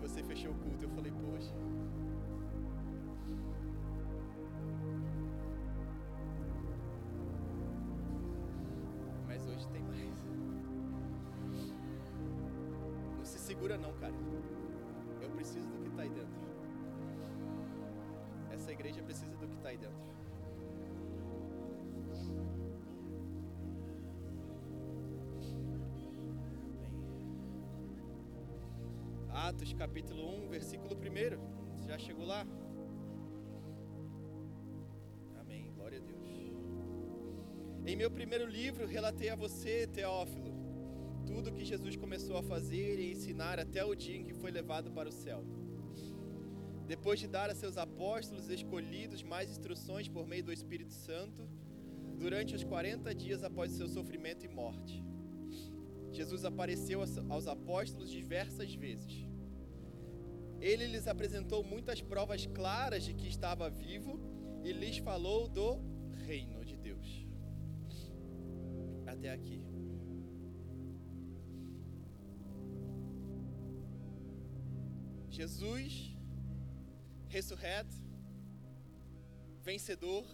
Você 0.00 0.22
fechou 0.22 0.52
o 0.52 0.54
culto. 0.54 0.84
Eu 0.84 0.90
falei, 0.90 1.10
poxa. 1.10 1.52
Mas 9.26 9.44
hoje 9.48 9.68
tem 9.70 9.82
mais. 9.82 10.24
Não 13.18 13.24
se 13.24 13.40
segura 13.40 13.76
não, 13.76 13.92
cara. 13.94 14.14
Eu 15.20 15.30
preciso 15.30 15.66
do 15.66 15.82
que 15.82 15.88
está 15.88 16.02
aí 16.02 16.10
dentro. 16.10 16.43
Igreja 18.74 19.02
precisa 19.02 19.36
do 19.36 19.46
que 19.46 19.54
está 19.54 19.68
aí 19.68 19.78
dentro. 19.78 19.96
Atos 29.30 29.72
capítulo 29.74 30.22
1, 30.46 30.48
versículo 30.48 30.94
1. 30.96 31.76
Você 31.76 31.88
já 31.88 31.98
chegou 31.98 32.26
lá? 32.26 32.46
Amém. 35.40 35.72
Glória 35.76 35.98
a 35.98 36.02
Deus. 36.02 36.14
Em 37.86 37.94
meu 37.94 38.10
primeiro 38.10 38.46
livro, 38.46 38.86
relatei 38.86 39.28
a 39.28 39.36
você, 39.36 39.86
Teófilo, 39.86 40.52
tudo 41.26 41.52
que 41.52 41.64
Jesus 41.64 41.94
começou 41.94 42.36
a 42.38 42.42
fazer 42.42 42.98
e 42.98 43.12
ensinar 43.12 43.60
até 43.60 43.84
o 43.84 43.94
dia 43.94 44.16
em 44.16 44.24
que 44.24 44.34
foi 44.34 44.50
levado 44.50 44.90
para 44.90 45.08
o 45.08 45.12
céu. 45.12 45.44
Depois 46.86 47.18
de 47.18 47.26
dar 47.26 47.50
a 47.50 47.54
seus 47.54 47.76
apóstolos 47.76 48.48
escolhidos 48.50 49.22
mais 49.22 49.50
instruções 49.50 50.08
por 50.08 50.26
meio 50.26 50.44
do 50.44 50.52
Espírito 50.52 50.92
Santo, 50.92 51.48
durante 52.18 52.54
os 52.54 52.62
40 52.62 53.14
dias 53.14 53.42
após 53.42 53.72
seu 53.72 53.88
sofrimento 53.88 54.44
e 54.44 54.48
morte. 54.48 55.02
Jesus 56.12 56.44
apareceu 56.44 57.00
aos 57.28 57.46
apóstolos 57.46 58.10
diversas 58.10 58.74
vezes. 58.74 59.26
Ele 60.60 60.86
lhes 60.86 61.08
apresentou 61.08 61.64
muitas 61.64 62.00
provas 62.00 62.46
claras 62.46 63.04
de 63.04 63.12
que 63.12 63.28
estava 63.28 63.68
vivo 63.68 64.20
e 64.62 64.72
lhes 64.72 64.98
falou 64.98 65.48
do 65.48 65.80
reino 66.24 66.64
de 66.64 66.76
Deus. 66.76 67.26
Até 69.06 69.30
aqui. 69.30 69.62
Jesus, 75.28 76.13
ressurreto, 77.34 77.96
vencedor, 79.68 80.24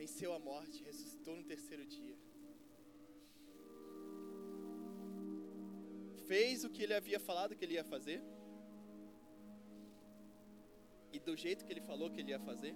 venceu 0.00 0.30
a 0.32 0.38
morte, 0.38 0.82
ressuscitou 0.82 1.34
no 1.36 1.44
terceiro 1.44 1.84
dia. 1.84 2.16
Fez 6.26 6.64
o 6.64 6.70
que 6.70 6.82
ele 6.84 6.94
havia 6.94 7.20
falado 7.20 7.54
que 7.54 7.64
ele 7.66 7.74
ia 7.74 7.84
fazer. 7.84 8.22
E 11.12 11.20
do 11.20 11.36
jeito 11.36 11.66
que 11.66 11.72
ele 11.74 11.84
falou 11.90 12.10
que 12.10 12.20
ele 12.20 12.30
ia 12.30 12.40
fazer. 12.50 12.74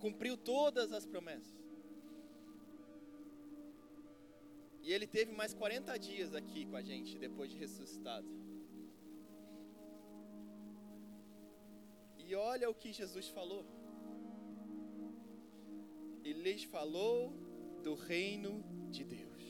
Cumpriu 0.00 0.36
todas 0.36 0.92
as 0.92 1.06
promessas. 1.06 1.56
E 4.82 4.92
ele 4.92 5.06
teve 5.06 5.32
mais 5.40 5.54
40 5.54 5.96
dias 5.98 6.34
aqui 6.34 6.66
com 6.66 6.76
a 6.76 6.82
gente 6.82 7.16
depois 7.26 7.48
de 7.52 7.58
ressuscitado. 7.64 8.47
E 12.28 12.34
olha 12.34 12.70
o 12.72 12.74
que 12.80 12.90
Jesus 13.00 13.28
falou 13.38 13.62
ele 16.30 16.42
lhes 16.42 16.64
falou 16.64 17.32
do 17.82 17.94
reino 17.94 18.52
de 18.90 19.02
Deus. 19.02 19.42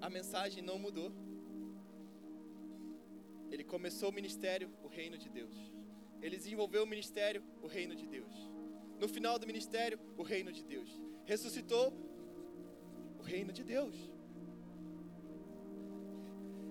A 0.00 0.08
mensagem 0.08 0.62
não 0.62 0.78
mudou. 0.78 1.12
Ele 3.50 3.64
começou 3.64 4.08
o 4.10 4.12
ministério, 4.12 4.68
o 4.82 4.88
reino 4.88 5.18
de 5.18 5.28
Deus. 5.28 5.54
Ele 6.22 6.36
desenvolveu 6.36 6.84
o 6.84 6.86
ministério, 6.86 7.42
o 7.62 7.66
reino 7.66 7.94
de 7.94 8.06
Deus. 8.06 8.32
No 8.98 9.08
final 9.08 9.38
do 9.38 9.46
ministério, 9.46 9.98
o 10.16 10.22
reino 10.22 10.52
de 10.52 10.64
Deus. 10.64 10.90
Ressuscitou 11.24 11.92
o 13.18 13.22
reino 13.22 13.52
de 13.52 13.62
Deus. 13.62 13.94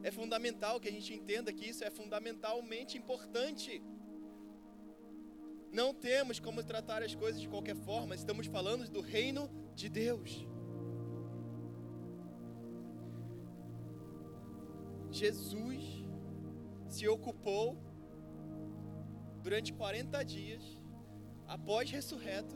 É 0.01 0.11
fundamental 0.11 0.79
que 0.79 0.87
a 0.87 0.91
gente 0.91 1.13
entenda 1.13 1.53
que 1.53 1.65
isso 1.71 1.83
é 1.83 1.91
fundamentalmente 1.91 2.97
importante. 2.97 3.81
Não 5.71 5.93
temos 5.93 6.39
como 6.39 6.63
tratar 6.63 7.03
as 7.03 7.13
coisas 7.13 7.39
de 7.39 7.47
qualquer 7.47 7.75
forma, 7.75 8.15
estamos 8.15 8.47
falando 8.47 8.89
do 8.89 9.01
reino 9.01 9.49
de 9.75 9.87
Deus. 9.87 10.45
Jesus 15.11 16.03
se 16.87 17.07
ocupou 17.07 17.77
durante 19.41 19.71
40 19.73 20.23
dias, 20.23 20.63
após 21.47 21.89
ressurreto. 21.89 22.55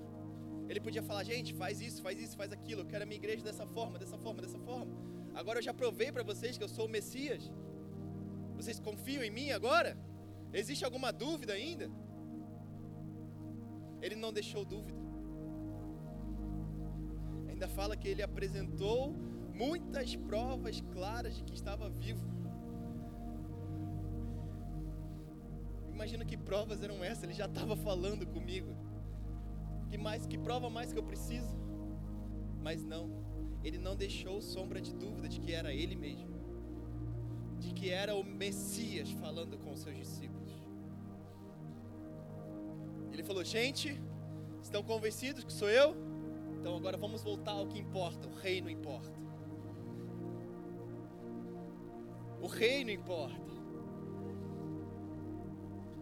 Ele 0.67 0.79
podia 0.79 1.03
falar: 1.03 1.23
gente, 1.23 1.53
faz 1.53 1.81
isso, 1.81 2.01
faz 2.01 2.19
isso, 2.19 2.35
faz 2.35 2.51
aquilo, 2.51 2.81
eu 2.81 2.85
quero 2.85 3.03
a 3.03 3.05
minha 3.05 3.17
igreja 3.17 3.43
dessa 3.43 3.65
forma, 3.65 3.99
dessa 3.99 4.17
forma, 4.17 4.41
dessa 4.41 4.59
forma. 4.59 4.91
Agora 5.33 5.59
eu 5.59 5.63
já 5.63 5.73
provei 5.73 6.11
para 6.11 6.23
vocês 6.23 6.57
que 6.57 6.63
eu 6.63 6.69
sou 6.69 6.85
o 6.85 6.89
Messias. 6.89 7.51
Vocês 8.55 8.79
confiam 8.79 9.23
em 9.23 9.31
mim 9.31 9.51
agora? 9.51 9.97
Existe 10.53 10.85
alguma 10.85 11.11
dúvida 11.11 11.53
ainda? 11.53 11.89
Ele 14.03 14.15
não 14.15 14.33
deixou 14.33 14.65
dúvida. 14.65 15.01
Ainda 17.47 17.67
fala 17.69 17.95
que 17.95 18.07
ele 18.09 18.21
apresentou 18.21 19.13
muitas 19.53 20.13
provas 20.15 20.81
claras 20.91 21.37
de 21.37 21.43
que 21.45 21.53
estava 21.53 21.89
vivo. 21.89 22.25
Imagina 25.89 26.25
que 26.25 26.35
provas 26.35 26.83
eram 26.83 27.01
essas, 27.01 27.23
ele 27.23 27.33
já 27.33 27.45
estava 27.45 27.77
falando 27.77 28.27
comigo. 28.27 28.75
Que 29.89 29.97
mais, 29.97 30.25
que 30.25 30.37
prova 30.37 30.69
mais 30.69 30.91
que 30.91 30.99
eu 30.99 31.03
preciso? 31.03 31.55
Mas 32.61 32.83
não, 32.83 33.09
ele 33.63 33.77
não 33.77 33.95
deixou 33.95 34.41
sombra 34.41 34.81
de 34.81 34.93
dúvida 34.93 35.29
de 35.29 35.39
que 35.39 35.53
era 35.53 35.73
ele 35.73 35.95
mesmo. 35.95 36.33
De 37.57 37.71
que 37.71 37.89
era 37.89 38.15
o 38.15 38.23
Messias 38.23 39.09
falando 39.11 39.57
com 39.57 39.71
os 39.71 39.79
seus 39.79 39.95
discípulos. 39.95 40.42
Ele 43.13 43.23
falou: 43.23 43.43
Gente, 43.43 44.01
estão 44.61 44.83
convencidos 44.83 45.43
que 45.43 45.53
sou 45.53 45.69
eu? 45.69 45.95
Então 46.59 46.75
agora 46.75 46.97
vamos 46.97 47.21
voltar 47.21 47.51
ao 47.51 47.67
que 47.67 47.77
importa: 47.77 48.27
o 48.27 48.33
reino 48.33 48.69
importa. 48.69 49.21
O 52.41 52.47
reino 52.47 52.89
importa. 52.89 53.53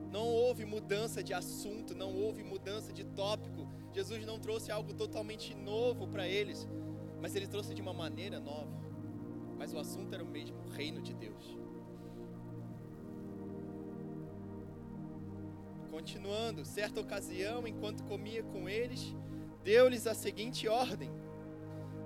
Não 0.09 0.25
houve 0.25 0.65
mudança 0.65 1.23
de 1.23 1.33
assunto, 1.33 1.93
não 1.93 2.15
houve 2.15 2.43
mudança 2.43 2.91
de 2.91 3.03
tópico. 3.03 3.67
Jesus 3.93 4.25
não 4.25 4.39
trouxe 4.39 4.71
algo 4.71 4.93
totalmente 4.93 5.53
novo 5.53 6.07
para 6.07 6.27
eles, 6.27 6.67
mas 7.21 7.35
ele 7.35 7.47
trouxe 7.47 7.73
de 7.73 7.81
uma 7.81 7.93
maneira 7.93 8.39
nova. 8.39 8.71
Mas 9.57 9.73
o 9.73 9.77
assunto 9.77 10.13
era 10.13 10.23
o 10.23 10.27
mesmo: 10.27 10.57
o 10.65 10.69
reino 10.69 11.01
de 11.01 11.13
Deus. 11.13 11.57
Continuando, 16.01 16.65
certa 16.65 16.99
ocasião, 16.99 17.67
enquanto 17.67 18.03
comia 18.05 18.41
com 18.41 18.67
eles, 18.67 19.15
deu-lhes 19.63 20.07
a 20.07 20.15
seguinte 20.15 20.67
ordem: 20.67 21.11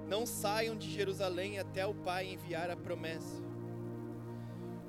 Não 0.06 0.25
saiam 0.25 0.75
de 0.75 0.92
Jerusalém 0.92 1.60
até 1.60 1.86
o 1.86 1.96
Pai 1.96 2.28
enviar 2.28 2.70
a 2.70 2.75
promessa. 2.75 3.42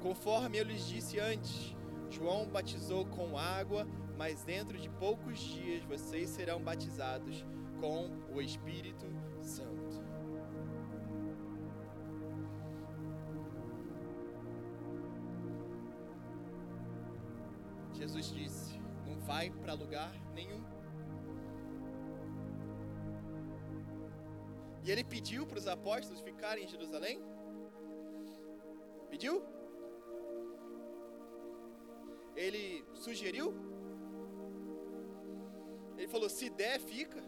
Conforme 0.01 0.59
eu 0.59 0.65
lhes 0.65 0.89
disse 0.89 1.21
antes, 1.21 1.73
João 2.11 2.49
batizou 2.49 3.07
com 3.07 3.39
água, 3.39 3.87
mas 4.19 4.43
dentro 4.43 4.77
de 4.77 4.89
poucos 4.89 5.39
dias 5.39 5.85
vocês 5.85 6.29
serão 6.31 6.61
batizados 6.61 7.47
com 7.81 8.11
o 8.35 8.43
Espírito 8.43 9.07
Santo. 9.41 10.05
Jesus 17.95 18.35
disse: 18.35 18.75
vai 19.26 19.50
para 19.50 19.75
lugar 19.75 20.12
nenhum. 20.35 20.62
E 24.85 24.90
ele 24.90 25.02
pediu 25.02 25.45
para 25.45 25.59
os 25.59 25.66
apóstolos 25.66 26.21
ficarem 26.21 26.64
em 26.64 26.68
Jerusalém? 26.68 27.21
Pediu? 29.11 29.42
Ele 32.37 32.85
sugeriu? 32.95 33.52
Ele 35.97 36.06
falou: 36.06 36.28
se 36.28 36.49
der, 36.50 36.78
fica. 36.78 37.21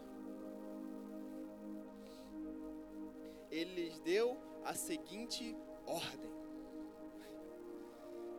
Ele 3.50 3.74
lhes 3.74 3.98
deu 4.00 4.38
a 4.64 4.74
seguinte 4.74 5.56
ordem. 5.84 6.30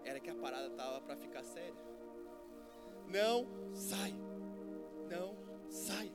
Era 0.05 0.19
que 0.19 0.29
a 0.29 0.35
parada 0.35 0.67
estava 0.67 1.01
para 1.01 1.17
ficar 1.17 1.43
séria 1.43 1.88
não 3.09 3.47
sai. 3.73 4.13
Não 5.09 5.35
sai. 5.69 6.11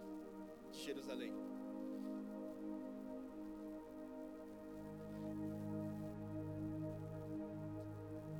Jerusalém. 0.72 1.32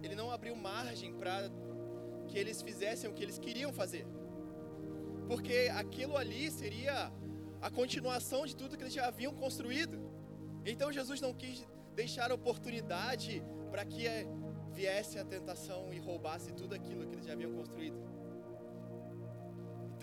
Ele 0.03 0.15
não 0.15 0.31
abriu 0.31 0.55
margem 0.55 1.15
para 1.15 1.51
que 2.29 2.39
eles 2.39 2.61
fizessem 2.63 3.09
o 3.09 3.15
que 3.15 3.23
eles 3.23 3.39
queriam 3.39 3.73
fazer. 3.73 4.07
Porque 5.27 5.71
aquilo 5.75 6.17
ali 6.17 6.51
seria 6.51 7.11
a 7.61 7.71
continuação 7.71 8.45
de 8.45 8.55
tudo 8.55 8.77
que 8.77 8.83
eles 8.83 8.93
já 8.93 9.07
haviam 9.07 9.35
construído. 9.35 9.99
Então 10.67 10.93
Jesus 10.93 11.21
não 11.21 11.33
quis 11.33 11.67
deixar 11.95 12.31
oportunidade 12.31 13.43
para 13.71 13.85
que 13.85 14.05
viesse 14.73 15.19
a 15.19 15.25
tentação 15.25 15.93
e 15.93 15.99
roubasse 15.99 16.53
tudo 16.53 16.75
aquilo 16.75 17.07
que 17.07 17.15
eles 17.15 17.25
já 17.27 17.33
haviam 17.33 17.53
construído. 17.53 18.14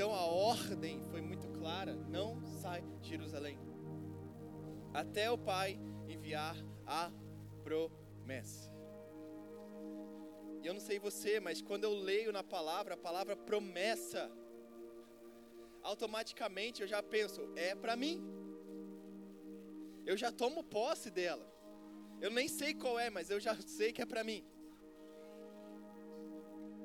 Então 0.01 0.15
a 0.15 0.25
ordem 0.25 0.99
foi 1.11 1.21
muito 1.21 1.47
clara: 1.49 1.93
não 1.93 2.41
sai 2.59 2.81
de 2.99 3.07
Jerusalém, 3.07 3.59
até 4.91 5.29
o 5.29 5.37
Pai 5.37 5.79
enviar 6.07 6.57
a 6.87 7.11
promessa. 7.63 8.73
E 10.63 10.65
eu 10.65 10.73
não 10.73 10.81
sei 10.81 10.97
você, 10.97 11.39
mas 11.39 11.61
quando 11.61 11.83
eu 11.83 11.93
leio 11.93 12.33
na 12.33 12.43
palavra, 12.43 12.95
a 12.95 12.97
palavra 12.97 13.37
promessa, 13.37 14.31
automaticamente 15.83 16.81
eu 16.81 16.87
já 16.87 17.03
penso, 17.03 17.47
é 17.55 17.75
para 17.75 17.95
mim. 17.95 18.23
Eu 20.03 20.17
já 20.17 20.31
tomo 20.31 20.63
posse 20.63 21.11
dela. 21.11 21.47
Eu 22.19 22.31
nem 22.31 22.47
sei 22.47 22.73
qual 22.73 22.97
é, 22.97 23.11
mas 23.11 23.29
eu 23.29 23.39
já 23.39 23.55
sei 23.61 23.93
que 23.93 24.01
é 24.01 24.05
para 24.07 24.23
mim. 24.23 24.43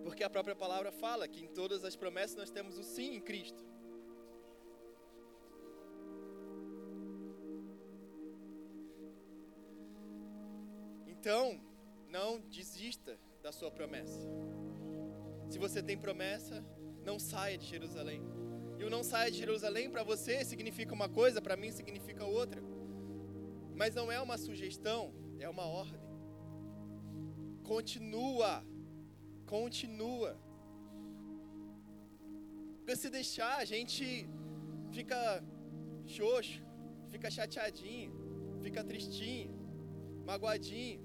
Porque 0.06 0.22
a 0.22 0.30
própria 0.30 0.54
palavra 0.54 0.92
fala 0.92 1.26
que 1.26 1.42
em 1.44 1.48
todas 1.48 1.84
as 1.84 1.96
promessas 1.96 2.36
nós 2.36 2.48
temos 2.48 2.78
o 2.78 2.84
sim 2.84 3.16
em 3.16 3.20
Cristo. 3.20 3.66
Então, 11.08 11.60
não 12.08 12.38
desista 12.38 13.18
da 13.42 13.50
sua 13.50 13.68
promessa. 13.68 14.20
Se 15.48 15.58
você 15.58 15.82
tem 15.82 15.98
promessa, 15.98 16.64
não 17.02 17.18
saia 17.18 17.58
de 17.58 17.66
Jerusalém. 17.66 18.22
E 18.78 18.84
o 18.84 18.90
não 18.90 19.02
saia 19.02 19.28
de 19.28 19.38
Jerusalém 19.38 19.90
para 19.90 20.04
você 20.04 20.44
significa 20.44 20.94
uma 20.94 21.08
coisa, 21.08 21.42
para 21.42 21.56
mim 21.56 21.72
significa 21.72 22.24
outra. 22.24 22.62
Mas 23.74 23.92
não 23.92 24.12
é 24.12 24.20
uma 24.20 24.38
sugestão, 24.38 25.12
é 25.40 25.48
uma 25.48 25.66
ordem. 25.66 26.00
Continua 27.64 28.64
Continua. 29.46 30.36
Porque 32.78 32.96
se 32.96 33.10
deixar, 33.10 33.56
a 33.58 33.64
gente 33.64 34.28
fica 34.92 35.42
xoxo, 36.06 36.62
fica 37.08 37.30
chateadinho, 37.30 38.12
fica 38.62 38.82
tristinho, 38.84 39.52
magoadinho. 40.24 41.00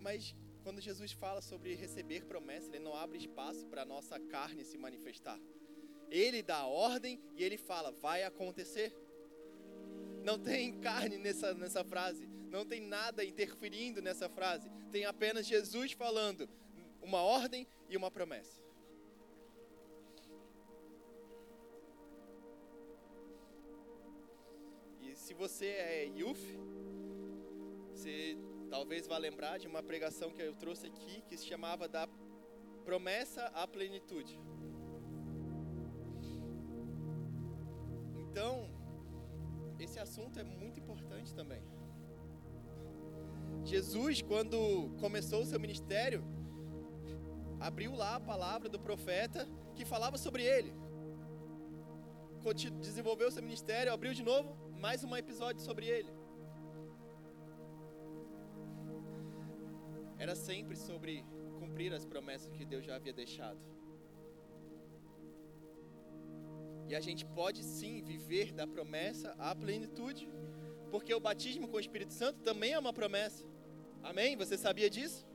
Mas 0.00 0.34
quando 0.62 0.80
Jesus 0.80 1.12
fala 1.12 1.40
sobre 1.40 1.74
receber 1.74 2.24
promessa, 2.24 2.68
ele 2.68 2.84
não 2.84 2.94
abre 2.94 3.18
espaço 3.18 3.66
para 3.66 3.82
a 3.82 3.84
nossa 3.84 4.18
carne 4.20 4.64
se 4.64 4.76
manifestar. 4.76 5.38
Ele 6.10 6.42
dá 6.42 6.66
ordem 6.66 7.20
e 7.36 7.42
ele 7.42 7.56
fala: 7.56 7.90
vai 7.90 8.22
acontecer. 8.22 8.94
Não 10.22 10.38
tem 10.38 10.78
carne 10.80 11.16
nessa, 11.16 11.54
nessa 11.54 11.84
frase. 11.84 12.27
Não 12.48 12.64
tem 12.64 12.80
nada 12.80 13.24
interferindo 13.24 14.00
nessa 14.00 14.28
frase. 14.28 14.70
Tem 14.90 15.04
apenas 15.04 15.46
Jesus 15.46 15.92
falando 15.92 16.48
uma 17.00 17.22
ordem 17.22 17.66
e 17.88 17.96
uma 17.96 18.10
promessa. 18.10 18.60
E 25.00 25.14
se 25.14 25.34
você 25.34 25.66
é 25.66 26.04
youth, 26.06 26.38
você 27.92 28.36
talvez 28.68 29.06
vá 29.06 29.18
lembrar 29.18 29.58
de 29.58 29.66
uma 29.66 29.82
pregação 29.82 30.30
que 30.30 30.42
eu 30.42 30.54
trouxe 30.54 30.86
aqui 30.86 31.22
que 31.28 31.36
se 31.36 31.46
chamava 31.46 31.88
da 31.88 32.08
promessa 32.84 33.44
à 33.46 33.66
plenitude. 33.66 34.40
Então, 38.16 38.70
esse 39.78 39.98
assunto 39.98 40.38
é 40.38 40.44
muito 40.44 40.78
importante 40.78 41.34
também. 41.34 41.62
Jesus, 43.64 44.22
quando 44.22 44.90
começou 44.98 45.42
o 45.42 45.46
seu 45.46 45.60
ministério, 45.60 46.24
abriu 47.60 47.94
lá 47.94 48.16
a 48.16 48.20
palavra 48.20 48.68
do 48.68 48.78
profeta 48.78 49.48
que 49.74 49.84
falava 49.84 50.16
sobre 50.18 50.42
ele. 50.42 50.72
Desenvolveu 52.80 53.30
seu 53.30 53.42
ministério, 53.42 53.92
abriu 53.92 54.14
de 54.14 54.22
novo 54.22 54.56
mais 54.78 55.04
um 55.04 55.14
episódio 55.14 55.60
sobre 55.60 55.86
ele. 55.86 56.10
Era 60.18 60.34
sempre 60.34 60.76
sobre 60.76 61.24
cumprir 61.58 61.92
as 61.92 62.04
promessas 62.04 62.50
que 62.52 62.64
Deus 62.64 62.84
já 62.84 62.94
havia 62.96 63.12
deixado. 63.12 63.60
E 66.88 66.94
a 66.94 67.00
gente 67.00 67.24
pode 67.26 67.62
sim 67.62 68.02
viver 68.02 68.52
da 68.52 68.66
promessa 68.66 69.34
à 69.38 69.54
plenitude, 69.54 70.26
porque 70.90 71.12
o 71.14 71.20
batismo 71.20 71.68
com 71.68 71.76
o 71.76 71.80
Espírito 71.80 72.12
Santo 72.12 72.40
também 72.40 72.72
é 72.72 72.78
uma 72.78 72.92
promessa. 72.92 73.44
Amém? 74.02 74.36
Você 74.36 74.56
sabia 74.56 74.88
disso? 74.88 75.26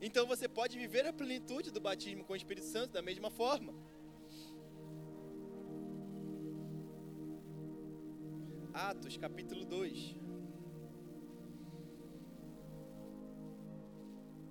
Então 0.00 0.26
você 0.26 0.48
pode 0.48 0.76
viver 0.76 1.06
a 1.06 1.12
plenitude 1.12 1.70
do 1.70 1.80
batismo 1.80 2.24
com 2.24 2.32
o 2.32 2.36
Espírito 2.36 2.66
Santo 2.66 2.92
da 2.92 3.02
mesma 3.02 3.30
forma. 3.30 3.72
Atos 8.72 9.16
capítulo 9.16 9.64
2. 9.64 10.16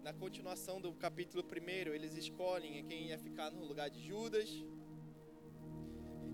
Na 0.03 0.13
continuação 0.13 0.79
do 0.79 0.93
capítulo 0.93 1.43
1, 1.43 1.93
eles 1.93 2.15
escolhem 2.15 2.83
quem 2.85 3.09
ia 3.09 3.19
ficar 3.19 3.51
no 3.51 3.65
lugar 3.65 3.89
de 3.89 4.01
Judas, 4.01 4.49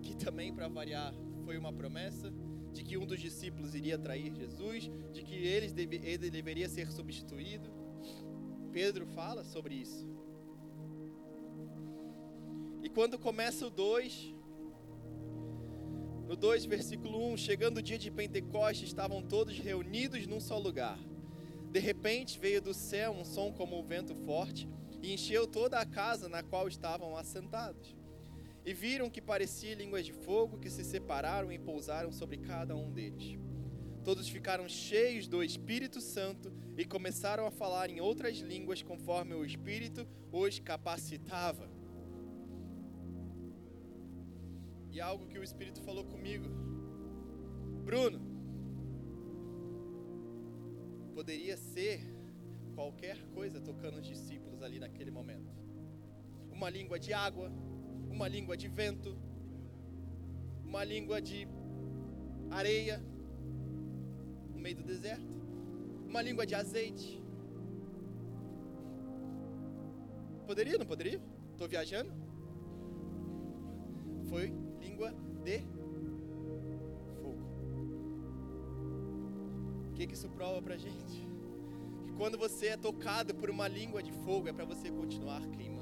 que 0.01 0.15
também, 0.15 0.53
para 0.53 0.67
variar, 0.67 1.13
foi 1.43 1.57
uma 1.57 1.73
promessa 1.73 2.31
de 2.77 2.83
que 2.83 2.95
um 2.95 3.07
dos 3.07 3.19
discípulos 3.19 3.73
iria 3.73 3.97
trair 3.97 4.31
Jesus, 4.35 4.89
de 5.11 5.23
que 5.23 5.33
ele, 5.33 5.67
deve, 5.69 5.95
ele 5.95 6.29
deveria 6.29 6.69
ser 6.69 6.91
substituído. 6.91 7.67
Pedro 8.71 9.07
fala 9.07 9.43
sobre 9.43 9.73
isso. 9.73 10.07
E 12.83 12.89
quando 12.89 13.17
começa 13.17 13.65
o 13.65 13.71
2, 13.71 14.35
no 16.27 16.35
2, 16.35 16.65
versículo 16.65 17.33
1, 17.33 17.37
chegando 17.37 17.77
o 17.77 17.81
dia 17.81 17.97
de 17.97 18.11
Pentecostes, 18.11 18.89
estavam 18.89 19.23
todos 19.23 19.57
reunidos 19.57 20.27
num 20.27 20.39
só 20.39 20.59
lugar. 20.59 20.99
De 21.71 21.79
repente 21.79 22.37
veio 22.37 22.61
do 22.61 22.75
céu 22.75 23.11
um 23.11 23.25
som 23.25 23.51
como 23.51 23.79
um 23.79 23.83
vento 23.83 24.13
forte 24.13 24.69
e 25.01 25.13
encheu 25.13 25.47
toda 25.47 25.79
a 25.79 25.85
casa 25.85 26.29
na 26.29 26.43
qual 26.43 26.67
estavam 26.67 27.17
assentados 27.17 27.97
e 28.67 28.73
viram 28.73 29.09
que 29.09 29.21
parecia 29.21 29.73
línguas 29.73 30.05
de 30.05 30.11
fogo 30.11 30.59
que 30.59 30.69
se 30.69 30.83
separaram 30.83 31.49
e 31.53 31.57
pousaram 31.57 32.11
sobre 32.11 32.35
cada 32.35 32.75
um 32.75 32.91
deles. 32.91 33.39
Todos 34.03 34.27
ficaram 34.27 34.67
cheios 34.67 35.25
do 35.25 35.41
Espírito 35.41 36.01
Santo 36.01 36.51
e 36.75 36.83
começaram 36.83 37.45
a 37.47 37.49
falar 37.49 37.89
em 37.89 38.01
outras 38.01 38.39
línguas 38.39 38.83
conforme 38.83 39.33
o 39.33 39.45
Espírito 39.45 40.05
os 40.33 40.59
capacitava. 40.59 41.69
E 44.91 44.99
algo 44.99 45.27
que 45.27 45.39
o 45.39 45.43
Espírito 45.43 45.81
falou 45.81 46.03
comigo, 46.03 46.49
Bruno, 47.85 48.19
poderia 51.15 51.55
ser 51.55 52.01
qualquer 52.75 53.17
coisa 53.27 53.61
tocando 53.61 53.99
os 53.99 54.05
discípulos 54.05 54.61
ali 54.61 54.77
naquele 54.77 55.09
momento. 55.09 55.55
Uma 56.51 56.69
língua 56.69 56.99
de 56.99 57.13
água, 57.13 57.49
uma 58.09 58.27
língua 58.27 58.55
de 58.57 58.67
vento, 58.67 59.15
uma 60.65 60.83
língua 60.83 61.21
de 61.21 61.47
areia 62.49 63.01
no 64.53 64.59
meio 64.59 64.75
do 64.75 64.83
deserto, 64.83 65.33
uma 66.07 66.21
língua 66.21 66.45
de 66.45 66.55
azeite. 66.55 67.21
Poderia, 70.45 70.77
não 70.77 70.85
poderia? 70.85 71.21
Estou 71.51 71.67
viajando? 71.67 72.11
Foi 74.29 74.53
língua 74.79 75.13
de 75.43 75.59
fogo. 77.21 77.43
O 79.89 79.93
que, 79.93 80.07
que 80.07 80.13
isso 80.13 80.29
prova 80.29 80.61
pra 80.61 80.77
gente? 80.77 81.27
Que 82.05 82.13
quando 82.13 82.37
você 82.37 82.67
é 82.67 82.77
tocado 82.77 83.35
por 83.35 83.49
uma 83.49 83.67
língua 83.67 84.01
de 84.01 84.11
fogo, 84.11 84.47
é 84.47 84.53
para 84.53 84.65
você 84.65 84.89
continuar 84.89 85.45
queimando 85.49 85.76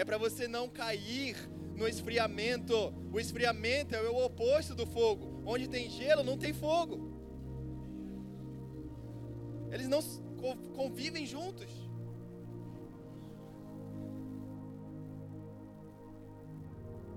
é 0.00 0.04
para 0.04 0.16
você 0.16 0.46
não 0.46 0.68
cair 0.68 1.34
no 1.74 1.86
esfriamento. 1.88 2.76
O 3.12 3.18
esfriamento 3.18 3.96
é 3.96 4.08
o 4.08 4.18
oposto 4.26 4.72
do 4.80 4.86
fogo. 4.86 5.42
Onde 5.44 5.66
tem 5.66 5.90
gelo, 5.90 6.22
não 6.22 6.38
tem 6.38 6.52
fogo. 6.52 6.96
Eles 9.72 9.88
não 9.88 10.00
convivem 10.76 11.26
juntos. 11.26 11.68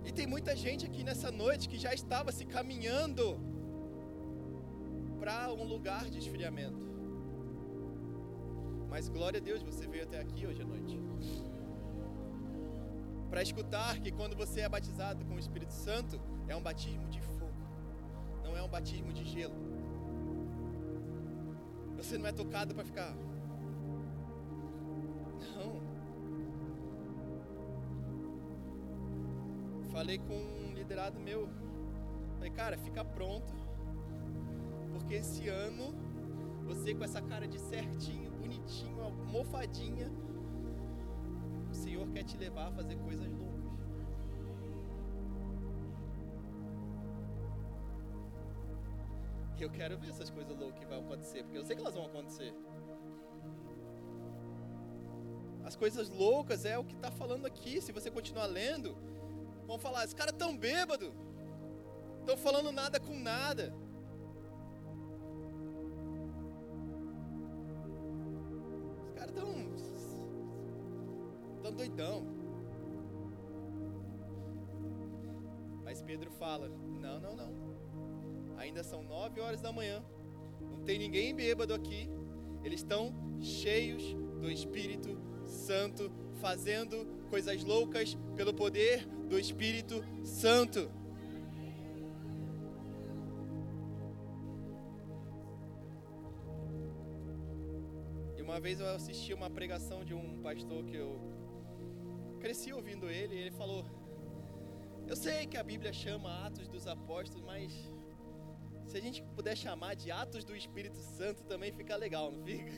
E 0.04 0.12
tem 0.12 0.26
muita 0.26 0.56
gente 0.56 0.84
aqui 0.84 1.04
nessa 1.04 1.32
noite 1.32 1.70
que 1.70 1.78
já 1.78 1.94
estava 1.94 2.32
se 2.32 2.46
caminhando 2.46 3.39
para 5.20 5.54
um 5.54 5.65
lugar 5.76 6.10
de 6.10 6.17
esfriamento. 6.17 6.82
Mas 8.89 9.08
glória 9.08 9.39
a 9.39 9.44
Deus, 9.50 9.62
você 9.62 9.86
veio 9.86 10.06
até 10.06 10.20
aqui 10.20 10.48
hoje 10.48 10.63
à 10.63 10.65
noite. 10.65 11.00
Para 13.32 13.41
escutar 13.41 13.98
que 14.02 14.12
quando 14.12 14.36
você 14.36 14.60
é 14.60 14.67
batizado 14.67 15.24
com 15.24 15.36
o 15.36 15.39
Espírito 15.39 15.72
Santo, 15.72 16.20
é 16.50 16.56
um 16.56 16.62
batismo 16.62 17.08
de 17.08 17.22
fogo, 17.22 17.54
não 18.44 18.58
é 18.58 18.62
um 18.62 18.67
batismo 18.67 19.13
de 19.13 19.24
gelo. 19.24 19.56
Você 21.96 22.17
não 22.17 22.28
é 22.28 22.34
tocado 22.34 22.76
para 22.76 22.84
ficar. 22.84 23.15
Não. 25.56 25.82
Falei 29.94 30.17
com 30.17 30.36
um 30.36 30.74
liderado 30.74 31.17
meu. 31.17 31.48
Falei, 32.36 32.52
cara, 32.52 32.78
fica 32.78 33.06
pronto. 33.06 33.54
Porque 34.91 35.13
esse 35.13 35.48
ano, 35.48 35.96
você 36.65 36.94
com 36.94 37.06
essa 37.06 37.22
cara 37.22 37.48
de 37.48 37.60
certinho, 37.60 38.30
bonitinho, 38.32 39.10
mofadinha, 39.28 40.12
Senhor 42.02 42.14
quer 42.14 42.24
te 42.24 42.38
levar 42.38 42.68
a 42.68 42.72
fazer 42.72 42.96
coisas 42.98 43.28
loucas. 43.32 43.62
Eu 49.60 49.70
quero 49.70 49.96
ver 50.00 50.10
essas 50.10 50.32
coisas 50.32 50.58
loucas 50.58 50.80
que 50.80 50.86
vão 50.88 51.00
acontecer, 51.02 51.44
porque 51.44 51.58
eu 51.58 51.64
sei 51.64 51.76
que 51.76 51.82
elas 51.84 51.94
vão 51.94 52.08
acontecer. 52.08 52.52
As 55.64 55.76
coisas 55.76 56.10
loucas 56.10 56.66
é 56.66 56.76
o 56.80 56.84
que 56.84 56.96
está 56.96 57.12
falando 57.12 57.46
aqui. 57.46 57.80
Se 57.80 57.92
você 57.92 58.10
continuar 58.10 58.48
lendo, 58.48 58.98
vão 59.68 59.78
falar: 59.78 60.04
esse 60.04 60.16
cara 60.16 60.32
é 60.32 60.34
tão 60.34 60.58
bêbado, 60.58 61.14
estão 62.22 62.36
falando 62.36 62.72
nada 62.72 63.00
com 63.00 63.16
nada. 63.20 63.72
Doidão. 71.91 72.25
Mas 75.84 76.01
Pedro 76.01 76.32
fala: 76.32 76.69
não, 76.99 77.19
não, 77.19 77.36
não. 77.36 78.58
Ainda 78.58 78.84
são 78.84 79.04
nove 79.04 79.39
horas 79.39 79.62
da 79.62 79.71
manhã. 79.71 80.04
Não 80.60 80.84
tem 80.84 80.97
ninguém 80.97 81.36
bêbado 81.36 81.73
aqui. 81.73 82.10
Eles 82.63 82.82
estão 82.82 83.13
cheios 83.39 84.04
do 84.39 84.49
Espírito 84.49 85.17
Santo, 85.45 86.12
fazendo 86.39 87.06
coisas 87.30 87.63
loucas 87.63 88.15
pelo 88.36 88.54
poder 88.54 89.06
do 89.27 89.38
Espírito 89.39 90.04
Santo. 90.23 90.89
E 98.38 98.41
uma 98.41 98.60
vez 98.60 98.80
eu 98.80 98.88
assisti 98.89 99.34
uma 99.34 99.49
pregação 99.49 100.06
de 100.06 100.13
um 100.13 100.39
pastor 100.41 100.84
que 100.86 100.95
eu 100.95 101.40
cresci 102.41 102.73
ouvindo 102.73 103.10
ele, 103.10 103.36
e 103.36 103.38
ele 103.38 103.51
falou: 103.51 103.86
Eu 105.08 105.15
sei 105.15 105.45
que 105.45 105.58
a 105.58 105.63
Bíblia 105.63 105.93
chama 105.93 106.45
Atos 106.45 106.67
dos 106.67 106.88
Apóstolos, 106.88 107.43
mas 107.45 107.71
se 108.88 108.97
a 108.97 109.01
gente 109.01 109.23
puder 109.36 109.56
chamar 109.56 109.95
de 109.95 110.12
atos 110.12 110.43
do 110.43 110.56
Espírito 110.56 110.97
Santo 110.97 111.43
também 111.43 111.71
fica 111.71 111.95
legal, 111.95 112.32
não 112.32 112.43
fica? 112.43 112.71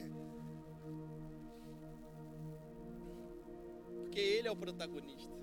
Porque 3.96 4.20
ele 4.20 4.48
é 4.48 4.52
o 4.52 4.56
protagonista. 4.56 5.34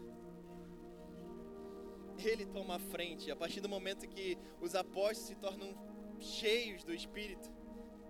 Ele 2.22 2.46
toma 2.46 2.76
a 2.76 2.78
frente. 2.78 3.30
A 3.30 3.36
partir 3.36 3.60
do 3.60 3.68
momento 3.68 4.06
que 4.06 4.38
os 4.60 4.74
apóstolos 4.74 5.28
se 5.28 5.34
tornam 5.34 5.74
cheios 6.20 6.84
do 6.84 6.94
Espírito, 6.94 7.50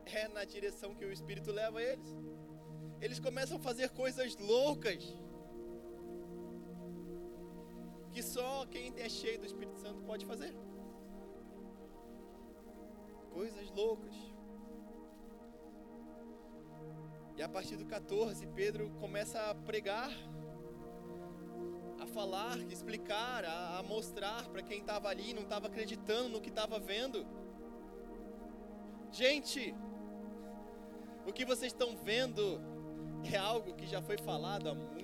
é 0.04 0.28
na 0.28 0.44
direção 0.44 0.94
que 0.94 1.04
o 1.04 1.12
Espírito 1.12 1.50
leva 1.52 1.80
eles. 1.82 2.08
Eles 3.00 3.18
começam 3.18 3.56
a 3.56 3.60
fazer 3.60 3.88
coisas 3.90 4.36
loucas. 4.36 5.02
Que 8.12 8.22
só 8.22 8.66
quem 8.66 8.92
é 8.96 9.08
cheio 9.08 9.38
do 9.38 9.46
Espírito 9.46 9.78
Santo 9.78 10.02
pode 10.02 10.26
fazer 10.26 10.54
coisas 13.30 13.70
loucas. 13.70 14.14
E 17.36 17.42
a 17.42 17.48
partir 17.48 17.76
do 17.76 17.86
14, 17.86 18.46
Pedro 18.48 18.90
começa 19.00 19.40
a 19.40 19.54
pregar, 19.54 20.10
a 21.98 22.06
falar, 22.06 22.58
a 22.58 22.72
explicar, 22.72 23.44
a, 23.44 23.78
a 23.78 23.82
mostrar 23.82 24.46
para 24.48 24.62
quem 24.62 24.80
estava 24.80 25.08
ali, 25.08 25.32
não 25.32 25.42
estava 25.42 25.68
acreditando 25.68 26.28
no 26.28 26.40
que 26.40 26.50
estava 26.50 26.78
vendo. 26.78 27.26
Gente, 29.10 29.74
o 31.26 31.32
que 31.32 31.44
vocês 31.44 31.72
estão 31.72 31.96
vendo 31.96 32.60
é 33.32 33.36
algo 33.38 33.74
que 33.74 33.86
já 33.86 34.02
foi 34.02 34.18
falado 34.18 34.68
há 34.68 34.74
muito. 34.74 34.99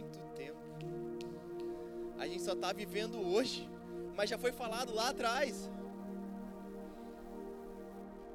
A 2.27 2.29
gente 2.29 2.43
só 2.43 2.55
está 2.55 2.73
vivendo 2.73 3.21
hoje, 3.21 3.71
mas 4.17 4.29
já 4.29 4.37
foi 4.37 4.51
falado 4.51 4.93
lá 4.93 5.11
atrás. 5.11 5.71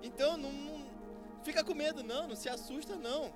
Então 0.02 0.38
não, 0.38 0.54
não 0.54 0.86
fica 1.44 1.62
com 1.62 1.74
medo 1.74 2.02
não, 2.02 2.26
não 2.26 2.36
se 2.38 2.48
assusta 2.48 2.96
não. 2.96 3.34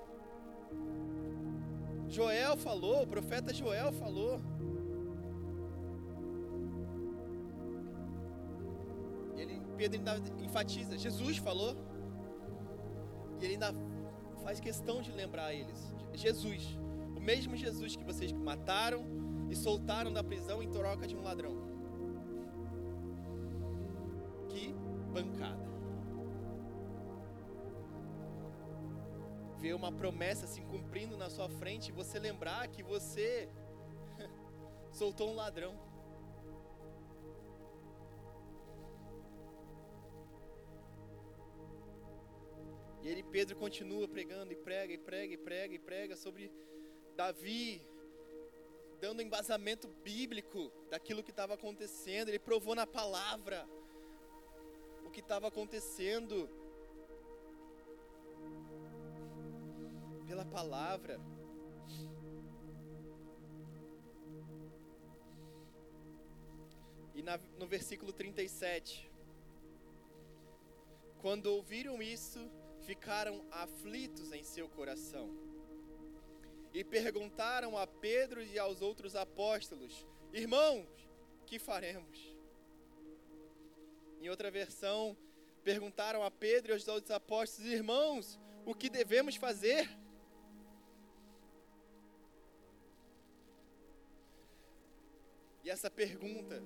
Joel 2.07 2.55
falou, 2.55 3.03
o 3.03 3.07
profeta 3.07 3.53
Joel 3.53 3.91
falou. 3.91 4.39
Ele, 9.35 9.61
Pedro 9.75 9.97
ainda 9.97 10.15
enfatiza, 10.41 10.97
Jesus 10.97 11.35
falou. 11.35 11.75
E 13.41 13.43
ele 13.43 13.53
ainda 13.55 13.75
faz 14.41 14.61
questão 14.61 15.01
de 15.01 15.11
lembrar 15.11 15.53
eles. 15.53 15.93
Jesus, 16.13 16.79
o 17.13 17.19
mesmo 17.19 17.57
Jesus 17.57 17.97
que 17.97 18.05
vocês 18.05 18.31
mataram 18.31 19.03
e 19.49 19.55
soltaram 19.55 20.12
da 20.12 20.23
prisão 20.23 20.62
em 20.62 20.69
troca 20.69 21.08
de 21.08 21.15
um 21.15 21.23
ladrão. 21.23 21.53
Que 24.49 24.73
bancada. 25.13 25.65
ver 29.65 29.73
uma 29.73 29.91
promessa 29.91 30.45
se 30.45 30.62
cumprindo 30.62 31.17
na 31.17 31.27
sua 31.27 31.49
frente 31.49 31.88
e 31.88 31.91
você 31.91 32.19
lembrar 32.19 32.67
que 32.67 32.84
você 32.84 33.49
soltou 34.93 35.31
um 35.31 35.36
ladrão. 35.36 35.73
E 43.01 43.08
ele, 43.08 43.23
Pedro, 43.23 43.55
continua 43.55 44.08
pregando 44.08 44.53
e 44.53 44.55
prega 44.55 44.93
e 44.93 44.99
prega 44.99 45.34
e 45.34 45.38
prega 45.38 45.73
e 45.73 45.79
prega 45.79 46.15
sobre 46.15 46.51
Davi, 47.15 47.84
dando 49.05 49.21
embasamento 49.21 49.87
bíblico 50.03 50.71
daquilo 50.89 51.21
que 51.21 51.29
estava 51.29 51.53
acontecendo. 51.53 52.29
Ele 52.29 52.39
provou 52.39 52.73
na 52.73 52.87
palavra 52.87 53.69
o 55.05 55.11
que 55.11 55.19
estava 55.19 55.47
acontecendo. 55.47 56.49
pela 60.27 60.43
palavra. 60.43 61.19
E 67.13 67.21
na, 67.21 67.37
no 67.59 67.67
versículo 67.67 68.11
37, 68.11 69.07
quando 71.21 71.45
ouviram 71.45 72.01
isso, 72.01 72.49
ficaram 72.81 73.45
aflitos 73.51 74.31
em 74.31 74.43
seu 74.43 74.67
coração 74.67 75.44
e 76.75 76.83
perguntaram 76.83 77.77
a 77.77 77.88
Pedro 77.88 78.43
e 78.43 78.59
aos 78.59 78.81
outros 78.81 79.15
apóstolos: 79.15 80.05
Irmãos, 80.33 80.85
que 81.45 81.57
faremos? 81.57 82.35
Em 84.19 84.27
outra 84.27 84.51
versão, 84.51 85.17
perguntaram 85.63 86.21
a 86.21 86.29
Pedro 86.29 86.73
e 86.73 86.73
aos 86.73 86.85
outros 86.89 87.11
apóstolos: 87.11 87.71
Irmãos, 87.71 88.38
o 88.65 88.75
que 88.75 88.89
devemos 88.89 89.38
fazer? 89.38 89.89
E 95.63 95.69
essa 95.69 95.89
pergunta, 95.89 96.61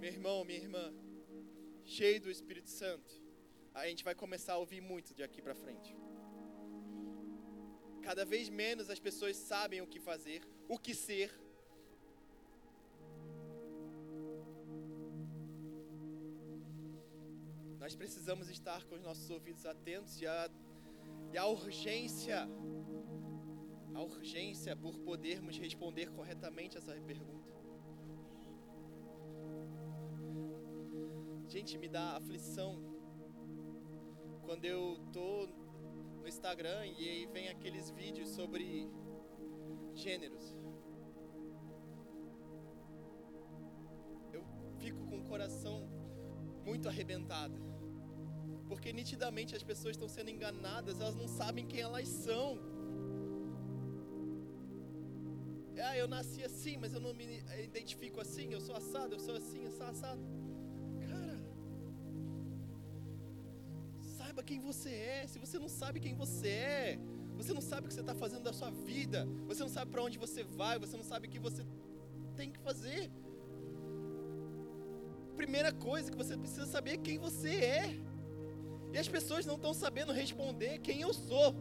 meu 0.00 0.10
irmão, 0.10 0.44
minha 0.44 0.58
irmã, 0.58 0.92
cheio 1.84 2.20
do 2.20 2.28
Espírito 2.28 2.70
Santo, 2.70 3.22
a 3.72 3.86
gente 3.86 4.02
vai 4.02 4.16
começar 4.16 4.54
a 4.54 4.58
ouvir 4.58 4.80
muito 4.80 5.14
de 5.14 5.22
aqui 5.22 5.40
para 5.40 5.54
frente. 5.54 5.96
Cada 8.02 8.24
vez 8.24 8.48
menos 8.48 8.90
as 8.90 8.98
pessoas 8.98 9.36
sabem 9.36 9.80
o 9.80 9.86
que 9.86 10.00
fazer, 10.00 10.42
o 10.68 10.78
que 10.78 10.94
ser. 10.94 11.30
Nós 17.78 17.94
precisamos 17.94 18.48
estar 18.48 18.84
com 18.86 18.94
os 18.94 19.02
nossos 19.02 19.28
ouvidos 19.30 19.64
atentos 19.64 20.20
e 20.20 20.26
a, 20.26 20.50
e 21.32 21.38
a 21.38 21.46
urgência 21.46 22.48
a 23.98 24.02
urgência 24.02 24.76
por 24.76 24.96
podermos 25.00 25.58
responder 25.58 26.08
corretamente 26.12 26.78
essa 26.78 26.92
pergunta. 27.00 27.52
Gente, 31.48 31.76
me 31.76 31.88
dá 31.88 32.16
aflição 32.16 32.80
quando 34.42 34.64
eu 34.64 35.00
tô 35.12 35.48
Instagram 36.28 36.86
e 36.86 37.08
aí 37.08 37.26
vem 37.26 37.48
aqueles 37.48 37.90
vídeos 37.90 38.28
sobre 38.30 38.88
gêneros. 39.94 40.54
Eu 44.32 44.44
fico 44.78 45.06
com 45.06 45.18
o 45.18 45.24
coração 45.24 45.88
muito 46.64 46.88
arrebentado. 46.88 47.58
Porque 48.68 48.92
nitidamente 48.92 49.56
as 49.56 49.62
pessoas 49.62 49.96
estão 49.96 50.08
sendo 50.08 50.30
enganadas, 50.30 51.00
elas 51.00 51.14
não 51.14 51.26
sabem 51.26 51.66
quem 51.66 51.80
elas 51.80 52.06
são. 52.06 52.58
Ah, 55.80 55.96
eu 55.96 56.08
nasci 56.08 56.42
assim, 56.44 56.76
mas 56.76 56.92
eu 56.92 57.00
não 57.00 57.14
me 57.14 57.42
identifico 57.62 58.20
assim, 58.20 58.52
eu 58.52 58.60
sou 58.60 58.74
assado, 58.74 59.14
eu 59.14 59.20
sou 59.20 59.36
assim, 59.36 59.64
eu 59.64 59.70
sou 59.70 59.86
assado. 59.86 60.37
Você 64.78 64.90
é. 64.90 65.26
Se 65.26 65.38
você 65.38 65.58
não 65.58 65.68
sabe 65.68 65.98
quem 65.98 66.14
você 66.14 66.48
é, 66.48 66.98
você 67.36 67.52
não 67.52 67.60
sabe 67.60 67.86
o 67.86 67.88
que 67.88 67.94
você 67.94 68.00
está 68.00 68.14
fazendo 68.14 68.42
da 68.42 68.52
sua 68.52 68.70
vida, 68.70 69.26
você 69.46 69.62
não 69.62 69.68
sabe 69.68 69.90
para 69.90 70.02
onde 70.02 70.18
você 70.18 70.44
vai, 70.44 70.78
você 70.78 70.96
não 70.96 71.04
sabe 71.04 71.26
o 71.26 71.30
que 71.30 71.38
você 71.38 71.64
tem 72.36 72.50
que 72.50 72.60
fazer. 72.60 73.10
Primeira 75.36 75.72
coisa 75.72 76.10
que 76.10 76.16
você 76.16 76.36
precisa 76.36 76.66
saber 76.66 76.92
é 76.92 76.96
quem 76.96 77.18
você 77.18 77.50
é. 77.50 77.84
E 78.92 78.98
as 78.98 79.08
pessoas 79.08 79.44
não 79.44 79.56
estão 79.56 79.74
sabendo 79.74 80.12
responder 80.12 80.78
quem 80.78 81.00
eu 81.00 81.12
sou. 81.12 81.54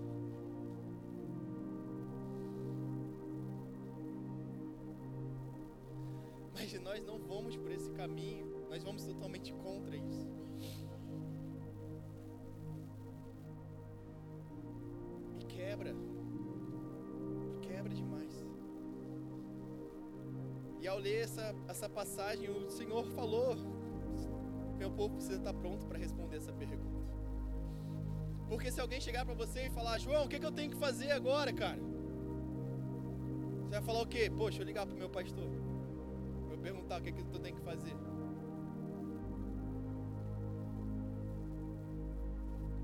Ao 20.87 20.97
ler 20.97 21.23
essa, 21.23 21.55
essa 21.67 21.89
passagem, 21.89 22.49
o 22.49 22.69
Senhor 22.69 23.05
falou: 23.07 23.55
meu 24.77 24.91
povo 24.91 25.15
precisa 25.15 25.37
estar 25.37 25.53
pronto 25.53 25.85
para 25.85 25.97
responder 25.97 26.37
essa 26.37 26.53
pergunta. 26.53 26.97
Porque 28.47 28.71
se 28.71 28.79
alguém 28.79 29.01
chegar 29.01 29.25
para 29.25 29.33
você 29.33 29.65
e 29.65 29.69
falar, 29.69 29.97
João, 29.97 30.25
o 30.25 30.29
que, 30.29 30.39
que 30.39 30.45
eu 30.45 30.51
tenho 30.51 30.71
que 30.71 30.77
fazer 30.77 31.11
agora, 31.11 31.51
cara? 31.51 31.79
Você 33.63 33.71
vai 33.71 33.81
falar 33.81 34.01
o 34.01 34.07
quê? 34.07 34.29
Poxa, 34.29 34.61
eu 34.61 34.65
ligar 34.65 34.85
pro 34.85 34.95
meu 34.95 35.09
pastor. 35.09 35.49
Vou 36.47 36.57
perguntar 36.57 36.99
o 36.99 37.03
que, 37.03 37.11
que 37.11 37.23
tu 37.25 37.39
tem 37.39 37.53
que 37.53 37.61
fazer. 37.61 37.93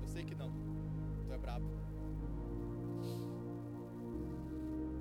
Eu 0.02 0.08
sei 0.08 0.24
que 0.24 0.34
não. 0.34 0.52
Tu 1.26 1.32
é 1.32 1.38
brabo. 1.38 1.70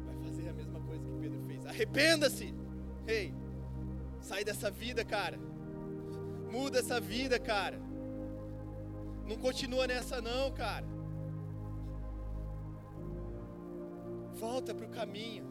Vai 0.06 0.16
fazer 0.24 0.48
a 0.48 0.54
mesma 0.54 0.80
coisa 0.80 1.04
que 1.04 1.14
Pedro 1.20 1.42
fez. 1.42 1.66
Arrependa-se! 1.66 2.53
Ei, 3.06 3.26
hey, 3.26 3.34
sai 4.22 4.44
dessa 4.44 4.72
vida, 4.72 5.04
cara. 5.04 5.38
Muda 6.52 6.80
essa 6.80 7.00
vida, 7.00 7.40
cara. 7.40 7.80
Não 9.26 9.38
continua 9.38 9.88
nessa 9.88 10.22
não, 10.22 10.52
cara. 10.52 10.86
Volta 14.34 14.74
para 14.74 14.86
o 14.86 14.90
caminho. 14.90 15.46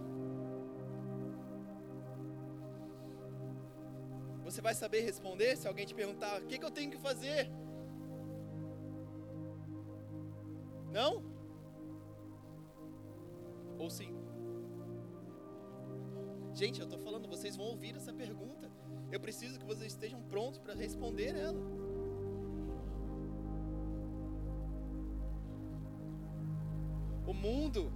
Você 4.45 4.61
vai 4.61 4.75
saber 4.75 5.01
responder 5.01 5.57
se 5.57 5.69
alguém 5.69 5.87
te 5.87 5.95
perguntar: 5.95 6.41
o 6.41 6.47
que, 6.47 6.59
que 6.59 6.65
eu 6.65 6.71
tenho 6.71 6.91
que 6.91 6.99
fazer? 6.99 7.51
Não? 10.91 11.23
Ou 13.79 13.89
sim? 13.89 14.22
Gente, 16.55 16.81
eu 16.81 16.85
estou 16.85 16.99
falando, 16.99 17.27
vocês 17.29 17.57
vão 17.57 17.67
ouvir 17.67 17.97
essa 17.97 18.13
pergunta. 18.13 18.71
Eu 19.11 19.19
preciso 19.19 19.59
que 19.59 19.65
vocês 19.65 19.93
estejam 19.93 20.21
prontos 20.23 20.59
para 20.59 20.75
responder 20.75 21.35
ela. 21.35 21.61
O 27.27 27.33
mundo 27.33 27.91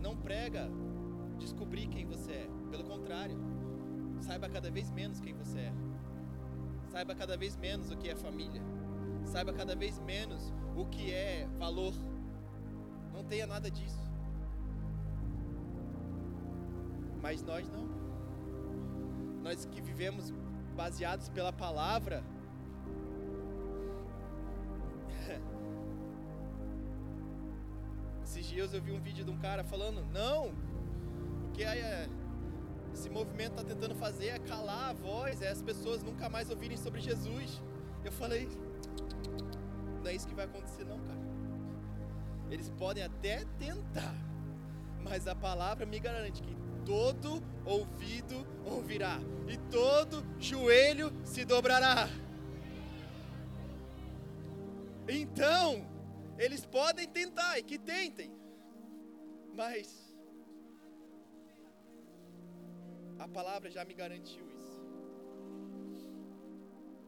não 0.00 0.16
prega 0.16 0.68
descobrir 1.38 1.88
quem 1.88 2.06
você 2.06 2.32
é. 2.32 2.48
Pelo 2.70 2.84
contrário, 2.84 3.36
saiba 4.20 4.48
cada 4.48 4.70
vez 4.70 4.90
menos 4.90 5.20
quem 5.20 5.34
você 5.34 5.58
é. 5.58 5.72
Saiba 6.88 7.14
cada 7.14 7.36
vez 7.36 7.56
menos 7.56 7.90
o 7.90 7.96
que 7.96 8.08
é 8.08 8.14
família. 8.14 8.62
Saiba 9.24 9.52
cada 9.52 9.74
vez 9.74 9.98
menos 10.00 10.52
o 10.76 10.86
que 10.86 11.12
é 11.12 11.48
valor. 11.58 11.94
Não 13.12 13.24
tenha 13.24 13.46
nada 13.46 13.70
disso. 13.70 14.07
Mas 17.28 17.42
nós 17.42 17.68
não. 17.68 17.86
Nós 19.42 19.66
que 19.66 19.82
vivemos 19.82 20.32
baseados 20.74 21.28
pela 21.28 21.52
palavra, 21.52 22.24
Esses 28.24 28.46
dias 28.46 28.72
eu 28.72 28.80
vi 28.80 28.92
um 28.92 29.00
vídeo 29.00 29.26
de 29.26 29.30
um 29.30 29.36
cara 29.36 29.62
falando, 29.62 30.02
não, 30.10 30.48
o 30.48 31.50
que 31.52 31.62
é, 31.62 32.08
esse 32.94 33.10
movimento 33.10 33.60
está 33.60 33.62
tentando 33.62 33.94
fazer 33.94 34.28
é 34.28 34.38
calar 34.38 34.88
a 34.88 34.94
voz, 34.94 35.42
é 35.42 35.50
as 35.50 35.60
pessoas 35.60 36.02
nunca 36.02 36.30
mais 36.30 36.48
ouvirem 36.48 36.78
sobre 36.78 36.98
Jesus. 37.02 37.60
Eu 38.06 38.12
falei, 38.12 38.48
não 40.00 40.06
é 40.10 40.14
isso 40.14 40.26
que 40.26 40.34
vai 40.34 40.46
acontecer 40.46 40.84
não, 40.84 40.98
cara. 41.00 41.20
Eles 42.50 42.70
podem 42.70 43.04
até 43.04 43.44
tentar, 43.58 44.14
mas 45.04 45.28
a 45.28 45.34
palavra 45.34 45.84
me 45.84 46.00
garante 46.00 46.40
que 46.42 46.67
todo 46.88 47.42
ouvido 47.66 48.46
ouvirá 48.64 49.20
e 49.46 49.58
todo 49.70 50.24
joelho 50.40 51.12
se 51.22 51.44
dobrará. 51.44 52.08
Então, 55.06 55.86
eles 56.38 56.64
podem 56.64 57.06
tentar 57.06 57.58
e 57.58 57.62
que 57.62 57.78
tentem, 57.78 58.32
mas 59.54 60.14
a 63.18 63.28
palavra 63.28 63.70
já 63.70 63.84
me 63.84 63.92
garantiu 63.92 64.46
isso. 64.58 64.80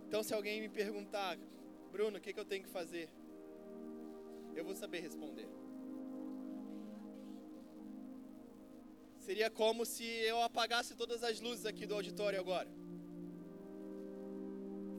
Então, 0.07 0.23
se 0.23 0.35
alguém 0.35 0.61
me 0.61 0.69
perguntar, 0.69 1.39
Bruno, 1.91 2.19
o 2.19 2.21
que, 2.21 2.35
que 2.35 2.41
eu 2.41 2.45
tenho 2.45 2.65
que 2.65 2.69
fazer? 2.69 3.09
Eu 4.55 4.63
vou 4.63 4.75
saber 4.77 5.01
responder. 5.01 5.49
Seria 9.31 9.49
como 9.49 9.83
se 9.87 10.05
eu 10.31 10.39
apagasse 10.43 10.93
todas 11.03 11.23
as 11.23 11.41
luzes 11.41 11.65
aqui 11.65 11.87
do 11.87 11.95
auditório 11.95 12.39
agora. 12.45 12.71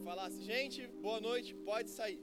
Falasse, 0.06 0.41
gente, 0.52 0.88
boa 1.06 1.20
noite, 1.20 1.54
pode 1.72 1.89
sair 1.89 2.20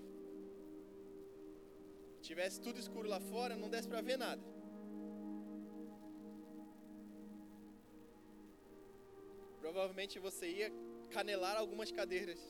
tivesse 2.28 2.60
tudo 2.60 2.78
escuro 2.78 3.08
lá 3.08 3.20
fora, 3.20 3.56
não 3.56 3.68
desse 3.72 3.88
para 3.88 4.00
ver 4.08 4.18
nada. 4.18 4.42
Provavelmente 9.60 10.18
você 10.18 10.46
ia 10.60 10.72
canelar 11.10 11.56
algumas 11.56 11.90
cadeiras. 11.90 12.40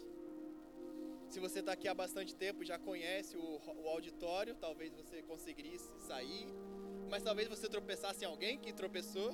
Se 1.28 1.38
você 1.38 1.60
está 1.60 1.72
aqui 1.72 1.86
há 1.86 1.94
bastante 1.94 2.34
tempo, 2.34 2.64
já 2.64 2.78
conhece 2.78 3.36
o, 3.36 3.60
o 3.82 3.88
auditório, 3.88 4.54
talvez 4.54 4.92
você 4.94 5.22
conseguisse 5.22 5.88
sair, 6.06 6.46
mas 7.08 7.22
talvez 7.22 7.46
você 7.48 7.68
tropeçasse 7.68 8.24
em 8.24 8.26
alguém 8.26 8.58
que 8.58 8.72
tropeçou. 8.72 9.30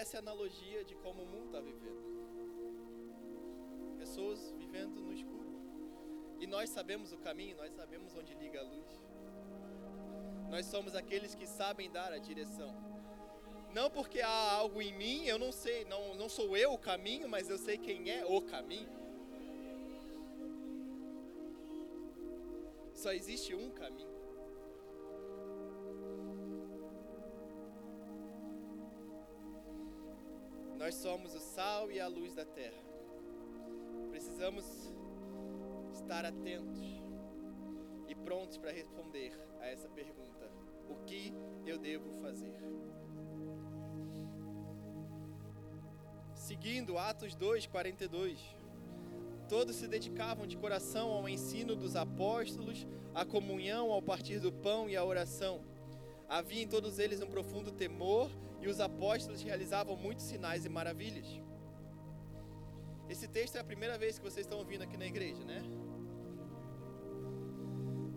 Essa 0.00 0.16
é 0.16 0.18
a 0.18 0.20
analogia 0.20 0.84
de 0.84 0.94
como 0.94 1.22
o 1.24 1.26
mundo 1.26 1.46
está 1.46 1.60
vivendo. 1.60 2.02
Pessoas 3.98 4.54
vivendo 4.56 5.00
no 5.00 5.12
escuro. 5.12 5.48
E 6.38 6.46
nós 6.46 6.70
sabemos 6.70 7.12
o 7.12 7.18
caminho, 7.18 7.56
nós 7.56 7.72
sabemos 7.72 8.14
onde 8.14 8.32
liga 8.34 8.60
a 8.60 8.62
luz. 8.62 8.92
Nós 10.48 10.66
somos 10.66 10.94
aqueles 10.94 11.34
que 11.34 11.48
sabem 11.48 11.90
dar 11.90 12.12
a 12.12 12.18
direção. 12.18 12.72
Não 13.74 13.90
porque 13.90 14.20
há 14.20 14.52
algo 14.52 14.80
em 14.80 14.96
mim, 14.96 15.24
eu 15.26 15.36
não 15.36 15.50
sei, 15.50 15.84
não, 15.86 16.14
não 16.14 16.28
sou 16.28 16.56
eu 16.56 16.72
o 16.74 16.78
caminho, 16.78 17.28
mas 17.28 17.50
eu 17.50 17.58
sei 17.58 17.76
quem 17.76 18.08
é 18.08 18.24
o 18.24 18.40
caminho. 18.40 18.96
Só 22.94 23.12
existe 23.12 23.52
um 23.52 23.68
caminho. 23.72 24.17
Somos 30.98 31.32
o 31.32 31.38
sal 31.38 31.92
e 31.92 32.00
a 32.00 32.08
luz 32.08 32.34
da 32.34 32.44
terra. 32.44 32.82
Precisamos 34.10 34.64
estar 35.92 36.24
atentos 36.24 36.80
e 38.08 38.14
prontos 38.16 38.56
para 38.56 38.72
responder 38.72 39.32
a 39.60 39.66
essa 39.68 39.88
pergunta: 39.88 40.50
o 40.88 40.96
que 41.04 41.32
eu 41.64 41.78
devo 41.78 42.10
fazer? 42.20 42.52
Seguindo 46.34 46.98
Atos 46.98 47.34
2, 47.36 47.66
42. 47.68 48.40
Todos 49.48 49.76
se 49.76 49.86
dedicavam 49.86 50.46
de 50.46 50.56
coração 50.56 51.10
ao 51.10 51.28
ensino 51.28 51.76
dos 51.76 51.94
apóstolos, 51.94 52.86
à 53.14 53.24
comunhão, 53.24 53.92
ao 53.92 54.02
partir 54.02 54.40
do 54.40 54.52
pão 54.52 54.90
e 54.90 54.96
à 54.96 55.04
oração. 55.04 55.62
Havia 56.28 56.62
em 56.62 56.68
todos 56.68 56.98
eles 56.98 57.22
um 57.22 57.26
profundo 57.28 57.70
temor 57.70 58.30
e 58.60 58.68
os 58.68 58.80
apóstolos 58.80 59.42
realizavam 59.42 59.96
muitos 59.96 60.24
sinais 60.24 60.64
e 60.64 60.68
maravilhas. 60.68 61.40
Esse 63.08 63.26
texto 63.26 63.56
é 63.56 63.60
a 63.60 63.64
primeira 63.64 63.96
vez 63.96 64.18
que 64.18 64.24
vocês 64.24 64.44
estão 64.44 64.58
ouvindo 64.58 64.82
aqui 64.82 64.96
na 64.96 65.06
igreja, 65.06 65.42
né? 65.44 65.62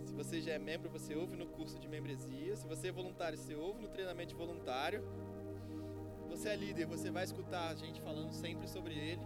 Se 0.06 0.13
você 0.13 0.41
já 0.41 0.54
é 0.54 0.60
membro, 0.60 0.89
você 0.89 1.15
ouve 1.15 1.38
no 1.38 1.47
curso 1.47 1.80
de 1.80 1.88
membresia. 1.88 2.56
Se 2.56 2.67
você 2.67 2.89
é 2.89 2.91
voluntário, 2.91 3.38
você 3.38 3.56
ouve 3.56 3.82
no 3.82 3.88
treinamento 3.88 4.36
voluntário. 4.36 5.01
Você 6.30 6.49
é 6.49 6.56
líder, 6.56 6.86
você 6.86 7.10
vai 7.10 7.23
escutar 7.23 7.69
a 7.69 7.75
gente 7.75 8.01
falando 8.01 8.34
sempre 8.34 8.67
sobre 8.67 8.93
ele. 8.93 9.21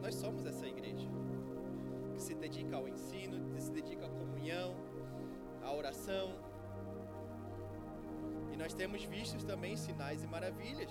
Nós 0.00 0.14
somos 0.14 0.46
essa 0.46 0.66
igreja 0.66 1.08
que 2.14 2.22
se 2.22 2.34
dedica 2.34 2.76
ao 2.76 2.88
ensino, 2.88 3.52
que 3.54 3.60
se 3.60 3.70
dedica 3.70 4.06
à 4.06 4.08
comunhão, 4.08 4.74
à 5.62 5.72
oração. 5.72 6.34
E 8.52 8.56
nós 8.56 8.74
temos 8.74 9.02
visto 9.04 9.44
também 9.44 9.76
sinais 9.76 10.22
e 10.22 10.26
maravilhas. 10.26 10.90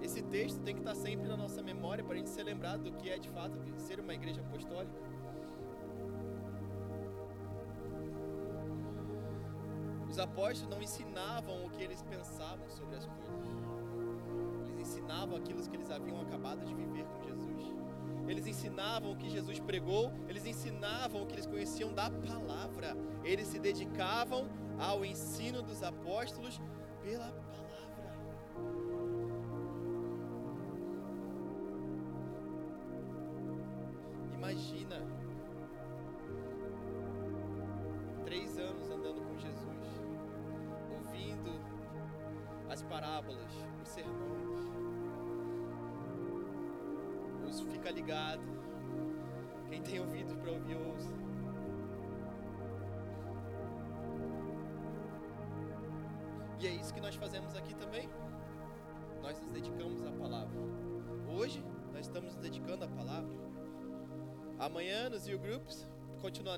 Esse 0.00 0.22
texto 0.22 0.60
tem 0.62 0.74
que 0.74 0.80
estar 0.80 0.94
sempre 0.94 1.28
na 1.28 1.36
nossa 1.36 1.62
memória 1.62 2.02
para 2.02 2.14
a 2.14 2.16
gente 2.16 2.30
ser 2.30 2.42
lembrado 2.42 2.82
do 2.82 2.92
que 2.92 3.10
é 3.10 3.18
de 3.18 3.28
fato 3.28 3.58
ser 3.76 4.00
uma 4.00 4.14
igreja 4.14 4.40
apostólica. 4.40 4.98
Os 10.08 10.18
apóstolos 10.18 10.74
não 10.74 10.82
ensinavam 10.82 11.66
o 11.66 11.70
que 11.70 11.82
eles 11.82 12.02
pensavam 12.02 12.68
sobre 12.70 12.96
as 12.96 13.06
coisas. 13.06 13.48
Eles 14.66 14.80
ensinavam 14.80 15.36
aquilo 15.36 15.62
que 15.62 15.76
eles 15.76 15.90
haviam 15.90 16.20
acabado 16.20 16.64
de 16.64 16.74
viver 16.74 17.04
com 17.04 17.22
Jesus. 17.24 17.87
Eles 18.28 18.46
ensinavam 18.46 19.12
o 19.12 19.16
que 19.16 19.30
Jesus 19.30 19.58
pregou, 19.58 20.12
eles 20.28 20.44
ensinavam 20.44 21.22
o 21.22 21.26
que 21.26 21.34
eles 21.34 21.46
conheciam 21.46 21.92
da 21.94 22.10
palavra. 22.10 22.96
Eles 23.24 23.48
se 23.48 23.58
dedicavam 23.58 24.48
ao 24.78 25.04
ensino 25.04 25.62
dos 25.62 25.82
apóstolos 25.82 26.60
pela 27.02 27.32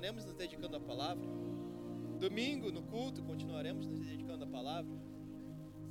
continuaremos 0.01 0.25
nos 0.25 0.35
dedicando 0.35 0.75
à 0.77 0.79
palavra. 0.79 1.27
Domingo 2.19 2.71
no 2.71 2.81
culto 2.81 3.21
continuaremos 3.21 3.85
nos 3.85 3.99
dedicando 3.99 4.43
à 4.45 4.47
palavra. 4.47 4.91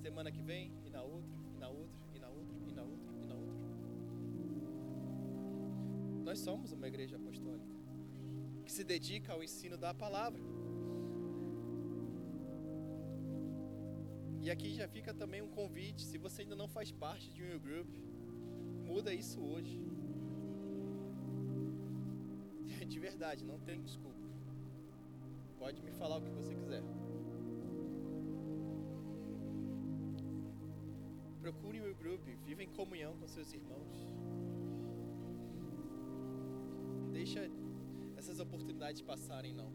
Semana 0.02 0.32
que 0.32 0.42
vem 0.42 0.72
e 0.84 0.90
na 0.90 1.00
outra, 1.00 1.30
e 1.54 1.58
na 1.60 1.68
outra, 1.68 1.96
e 2.12 2.18
na 2.18 2.28
outra, 2.28 2.56
e 2.66 2.72
na 2.72 2.82
outra, 2.82 3.14
e 3.22 3.26
na 3.28 3.34
outra. 3.36 3.64
Nós 6.24 6.40
somos 6.40 6.72
uma 6.72 6.88
igreja 6.88 7.14
apostólica 7.14 7.76
que 8.64 8.72
se 8.72 8.82
dedica 8.82 9.32
ao 9.32 9.44
ensino 9.44 9.78
da 9.78 9.94
palavra. 9.94 10.42
E 14.40 14.50
aqui 14.50 14.74
já 14.74 14.88
fica 14.88 15.14
também 15.14 15.40
um 15.40 15.50
convite, 15.50 16.02
se 16.04 16.18
você 16.18 16.42
ainda 16.42 16.56
não 16.56 16.66
faz 16.66 16.90
parte 16.90 17.30
de 17.32 17.44
um 17.44 17.60
Group, 17.60 17.88
muda 18.84 19.14
isso 19.14 19.40
hoje. 19.40 19.80
De 22.92 22.98
verdade, 22.98 23.44
não 23.44 23.58
tem 23.60 23.80
desculpa. 23.80 24.26
Pode 25.58 25.80
me 25.86 25.92
falar 25.92 26.16
o 26.18 26.22
que 26.22 26.30
você 26.38 26.54
quiser. 26.60 26.82
Procure 31.40 31.80
o 31.80 31.94
grupo, 31.94 32.24
viva 32.44 32.62
em 32.64 32.72
comunhão 32.78 33.12
com 33.20 33.28
seus 33.28 33.52
irmãos. 33.52 33.96
Deixa 37.12 37.48
essas 38.16 38.40
oportunidades 38.40 39.02
passarem, 39.02 39.54
não. 39.54 39.70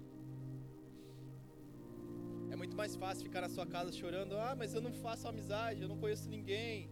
É 2.52 2.56
muito 2.58 2.76
mais 2.76 2.96
fácil 2.98 3.24
ficar 3.24 3.42
na 3.42 3.50
sua 3.50 3.66
casa 3.66 3.94
chorando, 3.94 4.36
ah, 4.38 4.56
mas 4.58 4.74
eu 4.74 4.82
não 4.82 4.92
faço 4.92 5.28
amizade, 5.28 5.82
eu 5.82 5.88
não 5.88 5.98
conheço 5.98 6.30
ninguém. 6.30 6.90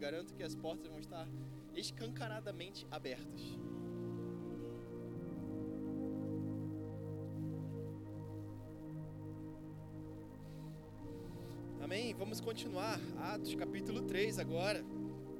Garanto 0.00 0.32
que 0.32 0.42
as 0.42 0.54
portas 0.54 0.88
vão 0.88 0.98
estar 0.98 1.28
escancaradamente 1.74 2.86
abertas. 2.90 3.42
Amém? 11.82 12.14
Vamos 12.14 12.40
continuar. 12.40 12.98
Atos 13.18 13.54
capítulo 13.54 14.00
3 14.02 14.38
agora. 14.38 14.82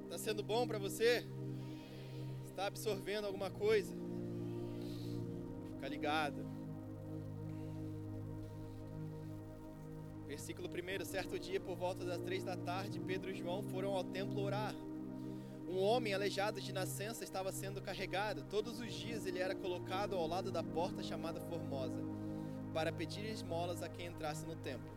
Está 0.05 0.19
sendo 0.19 0.43
bom 0.43 0.67
para 0.67 0.79
você? 0.79 1.25
Está 2.45 2.67
absorvendo 2.67 3.25
alguma 3.25 3.51
coisa? 3.51 3.97
Fica 5.73 5.89
ligado. 5.89 6.50
Versículo 10.41 10.71
1: 10.71 11.05
Certo 11.05 11.39
dia, 11.39 11.61
por 11.61 11.77
volta 11.77 12.03
das 12.03 12.19
três 12.23 12.43
da 12.43 12.57
tarde, 12.57 12.99
Pedro 12.99 13.31
e 13.31 13.35
João 13.35 13.63
foram 13.63 13.95
ao 13.95 14.03
templo 14.03 14.41
orar. 14.41 14.75
Um 15.69 15.79
homem 15.79 16.15
aleijado 16.15 16.63
de 16.63 16.73
nascença 16.73 17.23
estava 17.23 17.53
sendo 17.53 17.83
carregado. 17.83 18.43
Todos 18.45 18.81
os 18.81 18.91
dias 18.91 19.27
ele 19.27 19.39
era 19.39 19.55
colocado 19.55 20.17
ao 20.17 20.27
lado 20.27 20.51
da 20.51 20.63
porta 20.63 21.03
chamada 21.03 21.43
Formosa, 21.43 22.03
para 22.73 22.91
pedir 22.91 23.27
esmolas 23.27 23.83
a 23.83 23.89
quem 23.91 24.07
entrasse 24.07 24.47
no 24.47 24.57
templo. 24.57 24.91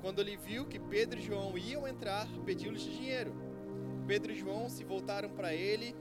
Quando 0.00 0.20
ele 0.20 0.36
viu 0.36 0.66
que 0.66 0.78
Pedro 0.78 1.18
e 1.18 1.22
João 1.24 1.58
iam 1.58 1.88
entrar, 1.88 2.28
pediu-lhes 2.46 2.82
dinheiro. 2.82 3.34
Pedro 4.06 4.30
e 4.30 4.38
João 4.38 4.68
se 4.70 4.84
voltaram 4.84 5.30
para 5.30 5.52
ele. 5.52 5.96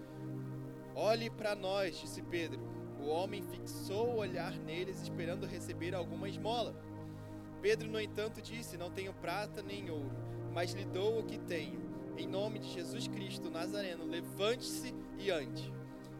Olhe 0.94 1.28
para 1.28 1.56
nós, 1.56 2.00
disse 2.00 2.22
Pedro. 2.22 2.62
O 3.00 3.08
homem 3.08 3.42
fixou 3.42 4.10
o 4.10 4.18
olhar 4.18 4.56
neles, 4.60 5.02
esperando 5.02 5.48
receber 5.48 5.96
alguma 5.96 6.30
esmola. 6.30 6.93
Pedro, 7.64 7.90
no 7.90 8.02
entanto, 8.02 8.42
disse: 8.42 8.76
Não 8.76 8.92
tenho 8.92 9.14
prata 9.14 9.62
nem 9.64 9.90
ouro, 9.90 10.12
mas 10.52 10.74
lhe 10.74 10.84
dou 10.84 11.20
o 11.20 11.24
que 11.24 11.38
tenho. 11.38 11.82
Em 12.18 12.28
nome 12.28 12.60
de 12.60 12.70
Jesus 12.70 13.08
Cristo 13.08 13.50
Nazareno, 13.50 14.06
levante-se 14.06 14.94
e 15.18 15.32
ande. 15.32 15.74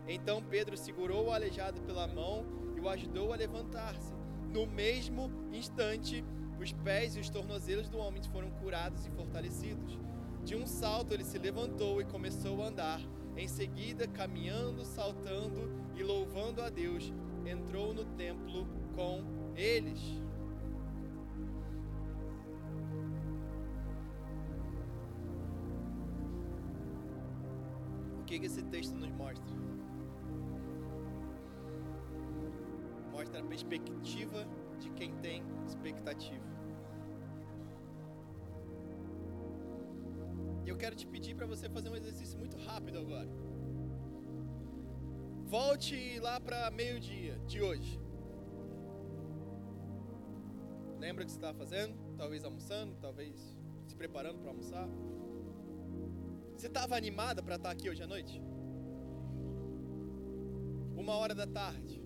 Então 0.08 0.42
Pedro 0.42 0.78
segurou 0.78 1.28
o 1.28 1.32
aleijado 1.34 1.82
pela 1.82 2.08
mão 2.08 2.46
e 2.78 2.80
o 2.80 2.88
ajudou 2.88 3.34
a 3.34 3.36
levantar-se. 3.36 4.14
No 4.54 4.66
mesmo 4.66 5.30
instante, 5.52 6.24
os 6.58 6.72
pés 6.72 7.18
e 7.18 7.20
os 7.20 7.30
tornozelos 7.30 7.90
do 7.90 7.98
homem 7.98 8.24
foram 8.32 8.50
curados 8.50 9.06
e 9.06 9.12
fortalecidos. 9.12 10.00
De 10.46 10.56
um 10.56 10.66
salto, 10.66 11.14
ele 11.14 11.26
se 11.26 11.38
levantou 11.38 12.00
e 12.00 12.06
começou 12.06 12.64
a 12.64 12.68
andar. 12.68 13.02
Em 13.36 13.50
seguida, 13.50 14.08
caminhando, 14.08 14.86
saltando 14.86 15.70
e 15.94 16.04
louvando 16.04 16.62
a 16.62 16.70
Deus, 16.70 17.12
entrou 17.46 17.94
no 17.94 18.06
templo 18.06 18.66
com 18.96 19.22
eles. 19.58 20.23
O 28.24 28.26
que 28.26 28.36
esse 28.36 28.64
texto 28.64 28.96
nos 28.96 29.12
mostra? 29.12 29.54
Mostra 33.12 33.42
a 33.42 33.44
perspectiva 33.44 34.48
de 34.80 34.90
quem 34.92 35.14
tem 35.18 35.44
expectativa. 35.68 36.42
Eu 40.66 40.78
quero 40.78 40.96
te 40.96 41.06
pedir 41.06 41.36
para 41.36 41.46
você 41.46 41.68
fazer 41.68 41.90
um 41.90 41.98
exercício 41.98 42.40
muito 42.40 42.56
rápido 42.56 43.00
agora. 43.00 43.30
Volte 45.44 46.18
lá 46.22 46.40
para 46.40 46.72
meio-dia 46.72 47.38
de 47.46 47.62
hoje. 47.62 48.00
Lembra 50.98 51.24
o 51.24 51.26
que 51.26 51.32
você 51.34 51.38
estava 51.38 51.58
fazendo? 51.58 51.94
Talvez 52.16 52.46
almoçando, 52.46 52.96
talvez 53.02 53.36
se 53.86 53.96
preparando 53.98 54.40
para 54.40 54.50
almoçar. 54.50 54.88
Você 56.64 56.68
estava 56.68 56.96
animada 56.96 57.44
para 57.44 57.58
estar 57.58 57.72
aqui 57.72 57.90
hoje 57.90 58.02
à 58.02 58.08
noite? 58.08 58.42
Uma 60.96 61.14
hora 61.16 61.36
da 61.36 61.46
tarde. 61.46 62.02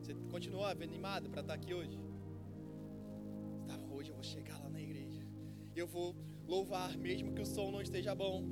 Você 0.00 0.12
continuou 0.32 0.64
animado 0.66 1.30
para 1.30 1.40
estar 1.40 1.54
aqui 1.54 1.72
hoje? 1.72 1.96
Estava 3.62 3.86
hoje 3.94 4.10
eu 4.10 4.16
vou 4.16 4.24
chegar 4.24 4.58
lá 4.58 4.68
na 4.68 4.80
igreja. 4.80 5.24
Eu 5.76 5.86
vou 5.86 6.16
louvar 6.44 6.98
mesmo 6.98 7.32
que 7.32 7.40
o 7.40 7.46
som 7.46 7.70
não 7.70 7.80
esteja 7.80 8.16
bom. 8.16 8.44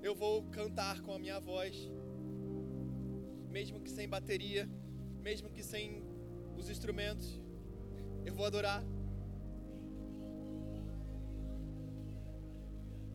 Eu 0.00 0.14
vou 0.14 0.44
cantar 0.50 1.00
com 1.00 1.12
a 1.12 1.18
minha 1.18 1.40
voz. 1.40 1.90
Mesmo 3.48 3.80
que 3.80 3.90
sem 3.90 4.08
bateria, 4.08 4.70
mesmo 5.20 5.50
que 5.50 5.64
sem 5.64 6.04
os 6.56 6.70
instrumentos. 6.70 7.40
Eu 8.24 8.32
vou 8.32 8.46
adorar. 8.46 8.84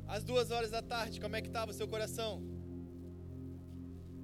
Às 0.07 0.23
duas 0.23 0.51
horas 0.51 0.71
da 0.71 0.81
tarde, 0.81 1.19
como 1.19 1.35
é 1.35 1.41
que 1.41 1.47
estava 1.47 1.71
o 1.71 1.73
seu 1.73 1.87
coração? 1.87 2.41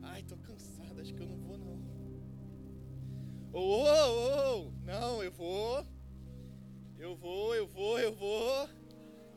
Ai, 0.03 0.23
tô 0.23 0.37
cansado, 0.37 1.01
acho 1.01 1.13
que 1.13 1.21
eu 1.21 1.27
não 1.27 1.37
vou 1.37 1.57
não. 1.57 1.81
Oh, 3.53 3.83
oh, 3.83 4.67
oh, 4.67 4.71
não, 4.85 5.23
eu 5.23 5.31
vou. 5.31 5.85
Eu 6.97 7.15
vou, 7.15 7.55
eu 7.55 7.67
vou, 7.67 7.99
eu 7.99 8.13
vou. 8.13 8.69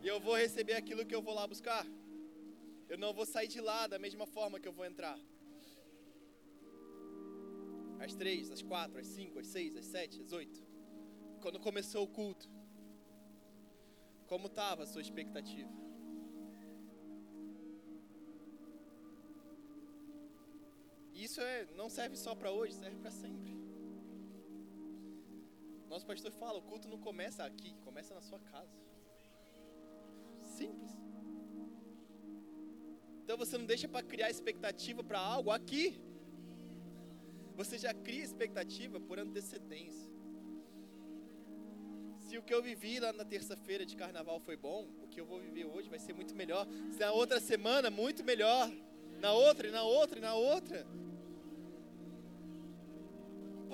E 0.02 0.06
eu 0.06 0.20
vou 0.20 0.36
receber 0.36 0.74
aquilo 0.74 1.04
que 1.06 1.14
eu 1.14 1.22
vou 1.22 1.34
lá 1.34 1.46
buscar. 1.46 1.84
Eu 2.88 2.98
não 2.98 3.12
vou 3.14 3.24
sair 3.24 3.48
de 3.48 3.60
lá 3.60 3.86
da 3.86 3.98
mesma 3.98 4.26
forma 4.26 4.60
que 4.60 4.68
eu 4.68 4.72
vou 4.72 4.84
entrar. 4.84 5.18
Às 7.98 8.14
três, 8.14 8.50
às 8.50 8.60
quatro, 8.60 9.00
às 9.00 9.06
cinco, 9.06 9.38
às 9.38 9.46
seis, 9.46 9.74
às 9.76 9.86
sete, 9.86 10.20
às 10.20 10.30
oito. 10.32 10.62
Quando 11.40 11.58
começou 11.58 12.04
o 12.04 12.08
culto. 12.08 12.48
Como 14.26 14.46
estava 14.46 14.82
a 14.82 14.86
sua 14.86 15.00
expectativa? 15.00 15.72
Isso 21.34 21.40
é, 21.40 21.66
não 21.74 21.88
serve 21.90 22.16
só 22.16 22.32
para 22.32 22.48
hoje, 22.52 22.74
serve 22.74 22.96
para 22.96 23.10
sempre. 23.10 23.52
Nosso 25.88 26.06
pastor 26.06 26.30
fala: 26.30 26.60
o 26.60 26.62
culto 26.62 26.86
não 26.86 26.96
começa 26.96 27.42
aqui, 27.42 27.74
começa 27.82 28.14
na 28.14 28.20
sua 28.20 28.38
casa. 28.38 28.76
Simples. 30.44 30.92
Então 33.20 33.36
você 33.36 33.58
não 33.58 33.66
deixa 33.66 33.88
para 33.88 34.06
criar 34.06 34.30
expectativa 34.30 35.02
para 35.02 35.18
algo 35.18 35.50
aqui. 35.50 36.00
Você 37.56 37.78
já 37.78 37.92
cria 37.92 38.22
expectativa 38.22 39.00
por 39.00 39.18
antecedência. 39.18 40.08
Se 42.20 42.38
o 42.38 42.44
que 42.44 42.54
eu 42.54 42.62
vivi 42.62 43.00
lá 43.00 43.12
na 43.12 43.24
terça-feira 43.24 43.84
de 43.84 43.96
carnaval 43.96 44.38
foi 44.38 44.56
bom, 44.56 44.86
o 45.02 45.08
que 45.08 45.20
eu 45.20 45.26
vou 45.26 45.40
viver 45.40 45.64
hoje 45.64 45.88
vai 45.88 45.98
ser 45.98 46.12
muito 46.12 46.32
melhor. 46.32 46.64
Se 46.92 47.00
na 47.00 47.10
outra 47.10 47.40
semana, 47.40 47.90
muito 47.90 48.22
melhor. 48.22 48.70
Na 49.18 49.32
outra, 49.32 49.66
e 49.66 49.72
na 49.72 49.82
outra, 49.82 50.18
e 50.20 50.22
na 50.22 50.34
outra. 50.36 50.86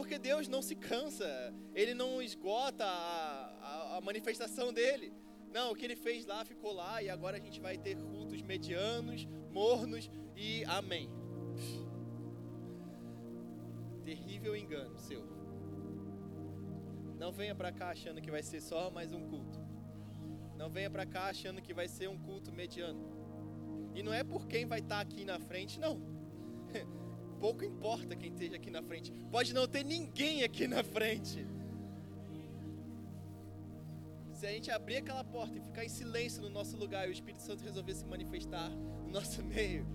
Porque 0.00 0.18
Deus 0.18 0.48
não 0.48 0.62
se 0.62 0.74
cansa, 0.74 1.28
Ele 1.74 1.92
não 1.92 2.22
esgota 2.22 2.86
a, 2.86 3.58
a, 3.60 3.96
a 3.98 4.00
manifestação 4.00 4.72
dele. 4.72 5.12
Não, 5.52 5.72
o 5.72 5.76
que 5.76 5.84
ele 5.84 5.94
fez 5.94 6.24
lá 6.24 6.42
ficou 6.42 6.72
lá 6.72 7.02
e 7.02 7.10
agora 7.10 7.36
a 7.36 7.40
gente 7.40 7.60
vai 7.60 7.76
ter 7.76 7.96
cultos 7.98 8.40
medianos, 8.40 9.26
mornos 9.50 10.10
e 10.34 10.64
amém. 10.64 11.10
Terrível 14.02 14.56
engano 14.56 14.98
seu. 14.98 15.22
Não 17.18 17.30
venha 17.30 17.54
para 17.54 17.70
cá 17.70 17.90
achando 17.90 18.22
que 18.22 18.30
vai 18.30 18.42
ser 18.42 18.62
só 18.62 18.90
mais 18.90 19.12
um 19.12 19.28
culto. 19.28 19.60
Não 20.56 20.70
venha 20.70 20.88
para 20.88 21.04
cá 21.04 21.26
achando 21.26 21.60
que 21.60 21.74
vai 21.74 21.88
ser 21.88 22.08
um 22.08 22.18
culto 22.18 22.50
mediano. 22.50 23.92
E 23.94 24.02
não 24.02 24.14
é 24.14 24.24
por 24.24 24.48
quem 24.48 24.64
vai 24.64 24.78
estar 24.78 24.96
tá 24.96 25.00
aqui 25.02 25.26
na 25.26 25.38
frente, 25.38 25.78
não. 25.78 26.00
pouco 27.40 27.64
importa 27.64 28.14
quem 28.14 28.30
esteja 28.30 28.56
aqui 28.56 28.70
na 28.70 28.82
frente. 28.82 29.10
Pode 29.30 29.54
não 29.54 29.66
ter 29.66 29.82
ninguém 29.82 30.44
aqui 30.44 30.68
na 30.68 30.84
frente. 30.84 31.46
Se 34.34 34.46
a 34.46 34.50
gente 34.50 34.70
abrir 34.70 34.96
aquela 34.96 35.24
porta 35.24 35.58
e 35.58 35.60
ficar 35.60 35.84
em 35.84 35.88
silêncio 35.88 36.42
no 36.42 36.48
nosso 36.48 36.76
lugar 36.76 37.06
e 37.06 37.10
o 37.10 37.12
Espírito 37.12 37.42
Santo 37.42 37.64
resolver 37.64 37.94
se 37.94 38.04
manifestar 38.06 38.70
no 38.70 39.10
nosso 39.10 39.42
meio, 39.54 39.86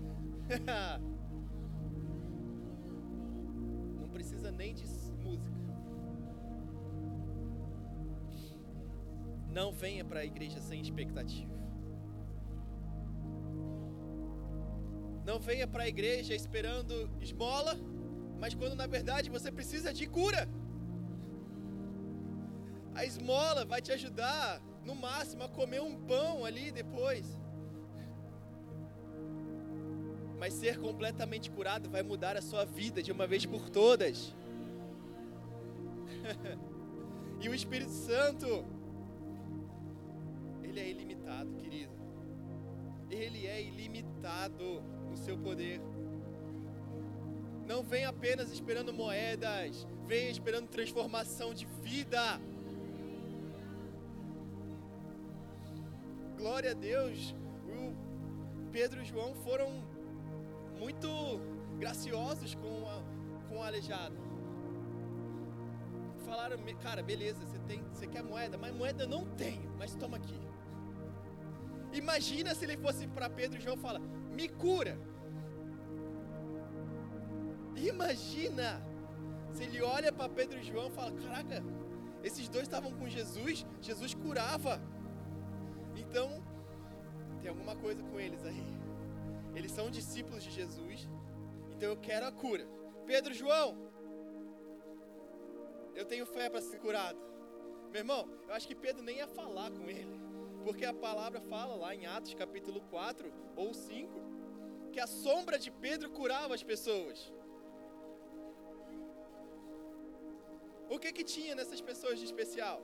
não 4.00 4.08
precisa 4.08 4.50
nem 4.50 4.74
de 4.74 4.84
música. 5.24 5.56
Não 9.52 9.72
venha 9.72 10.04
para 10.04 10.20
a 10.20 10.24
igreja 10.24 10.60
sem 10.60 10.80
expectativa. 10.80 11.65
Não 15.26 15.40
venha 15.40 15.66
para 15.66 15.82
a 15.82 15.88
igreja 15.88 16.36
esperando 16.36 17.10
esmola, 17.20 17.76
mas 18.38 18.54
quando 18.54 18.76
na 18.76 18.86
verdade 18.86 19.28
você 19.28 19.50
precisa 19.50 19.92
de 19.92 20.06
cura. 20.06 20.48
A 22.94 23.04
esmola 23.04 23.64
vai 23.64 23.82
te 23.82 23.90
ajudar, 23.90 24.62
no 24.84 24.94
máximo, 24.94 25.42
a 25.42 25.48
comer 25.48 25.82
um 25.82 25.96
pão 26.06 26.44
ali 26.44 26.70
depois. 26.70 27.26
Mas 30.38 30.54
ser 30.54 30.78
completamente 30.78 31.50
curado 31.50 31.90
vai 31.90 32.04
mudar 32.04 32.36
a 32.36 32.40
sua 32.40 32.64
vida 32.64 33.02
de 33.02 33.10
uma 33.10 33.26
vez 33.26 33.44
por 33.44 33.68
todas. 33.68 34.32
e 37.42 37.48
o 37.48 37.54
Espírito 37.54 37.90
Santo, 37.90 38.64
ele 40.62 40.78
é 40.78 40.88
ilimitado, 40.88 41.52
querido. 41.56 41.96
Ele 43.10 43.44
é 43.46 43.60
ilimitado 43.60 44.95
no 45.16 45.24
seu 45.24 45.38
poder. 45.38 45.80
Não 47.66 47.82
vem 47.82 48.04
apenas 48.04 48.52
esperando 48.52 48.92
moedas, 48.92 49.86
vem 50.06 50.30
esperando 50.30 50.68
transformação 50.68 51.52
de 51.52 51.66
vida. 51.82 52.40
Glória 56.36 56.70
a 56.72 56.74
Deus. 56.74 57.34
O 57.66 58.70
Pedro 58.70 59.02
e 59.02 59.04
João 59.04 59.34
foram 59.34 59.82
muito 60.78 61.08
graciosos 61.78 62.54
com, 62.54 62.86
a, 62.88 63.02
com 63.48 63.56
o 63.56 63.62
aleijado. 63.62 64.14
Falaram, 66.24 66.58
cara, 66.82 67.02
beleza, 67.02 67.44
você, 67.44 67.58
tem, 67.60 67.82
você 67.92 68.06
quer 68.06 68.22
moeda, 68.22 68.58
mas 68.58 68.74
moeda 68.74 69.04
eu 69.04 69.08
não 69.08 69.24
tenho, 69.24 69.70
mas 69.78 69.94
toma 69.94 70.18
aqui. 70.18 70.38
Imagina 71.92 72.54
se 72.54 72.64
ele 72.64 72.76
fosse 72.76 73.06
para 73.06 73.30
Pedro 73.30 73.58
e 73.58 73.62
João 73.62 73.76
e 73.76 73.80
fala: 73.80 74.00
me 74.36 74.48
cura. 74.48 74.94
Imagina 77.74 78.82
se 79.52 79.62
ele 79.64 79.80
olha 79.82 80.12
para 80.12 80.28
Pedro 80.28 80.58
e 80.58 80.62
João 80.62 80.88
e 80.88 80.90
fala: 80.98 81.12
Caraca, 81.12 81.62
esses 82.22 82.48
dois 82.48 82.64
estavam 82.64 82.92
com 82.92 83.08
Jesus, 83.08 83.64
Jesus 83.80 84.14
curava. 84.14 84.80
Então, 85.96 86.42
tem 87.40 87.48
alguma 87.48 87.74
coisa 87.76 88.02
com 88.02 88.20
eles 88.20 88.44
aí. 88.44 88.66
Eles 89.54 89.72
são 89.72 89.90
discípulos 89.90 90.42
de 90.44 90.50
Jesus, 90.50 91.08
então 91.72 91.88
eu 91.88 91.96
quero 91.96 92.26
a 92.26 92.32
cura. 92.32 92.66
Pedro 93.06 93.32
João, 93.32 93.68
eu 95.94 96.04
tenho 96.04 96.26
fé 96.26 96.50
para 96.50 96.60
ser 96.60 96.78
curado. 96.78 97.18
Meu 97.90 98.00
irmão, 98.00 98.28
eu 98.46 98.52
acho 98.52 98.68
que 98.68 98.74
Pedro 98.74 99.02
nem 99.02 99.18
ia 99.18 99.28
falar 99.28 99.70
com 99.70 99.88
ele, 99.88 100.20
porque 100.62 100.84
a 100.84 100.92
palavra 100.92 101.40
fala 101.40 101.74
lá 101.74 101.94
em 101.94 102.04
Atos 102.04 102.34
capítulo 102.34 102.82
4 102.90 103.32
ou 103.56 103.72
5 103.72 104.25
que 104.96 105.00
a 105.00 105.06
sombra 105.06 105.58
de 105.58 105.70
Pedro 105.70 106.08
curava 106.08 106.54
as 106.54 106.62
pessoas. 106.62 107.30
O 110.88 110.98
que 110.98 111.10
que 111.16 111.22
tinha 111.22 111.54
nessas 111.54 111.82
pessoas 111.82 112.18
de 112.18 112.24
especial? 112.24 112.78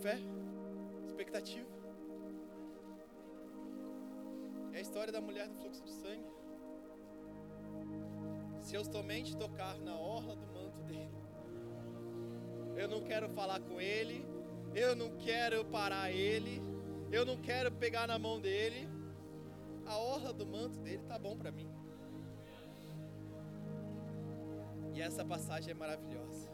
Fé, 0.00 0.16
expectativa. 1.08 1.68
É 4.72 4.78
a 4.78 4.80
história 4.80 5.12
da 5.12 5.20
mulher 5.20 5.46
do 5.46 5.56
fluxo 5.60 5.82
de 5.82 5.90
sangue. 5.90 6.32
Se 8.62 8.74
eu 8.74 8.82
somente 8.82 9.36
tocar 9.36 9.76
na 9.78 9.94
orla 9.98 10.34
do 10.34 10.46
manto 10.46 10.80
dele, 10.84 11.18
eu 12.78 12.88
não 12.88 13.02
quero 13.02 13.28
falar 13.28 13.60
com 13.60 13.78
ele, 13.78 14.26
eu 14.74 14.96
não 14.96 15.18
quero 15.18 15.66
parar 15.66 16.10
ele, 16.10 16.62
eu 17.12 17.26
não 17.26 17.36
quero 17.36 17.70
pegar 17.70 18.06
na 18.06 18.18
mão 18.18 18.40
dele, 18.40 18.93
a 19.86 19.98
orla 19.98 20.32
do 20.32 20.46
manto 20.46 20.78
dele 20.78 21.02
tá 21.04 21.18
bom 21.18 21.36
para 21.36 21.50
mim. 21.50 21.68
E 24.94 25.00
essa 25.00 25.24
passagem 25.24 25.72
é 25.72 25.74
maravilhosa. 25.74 26.48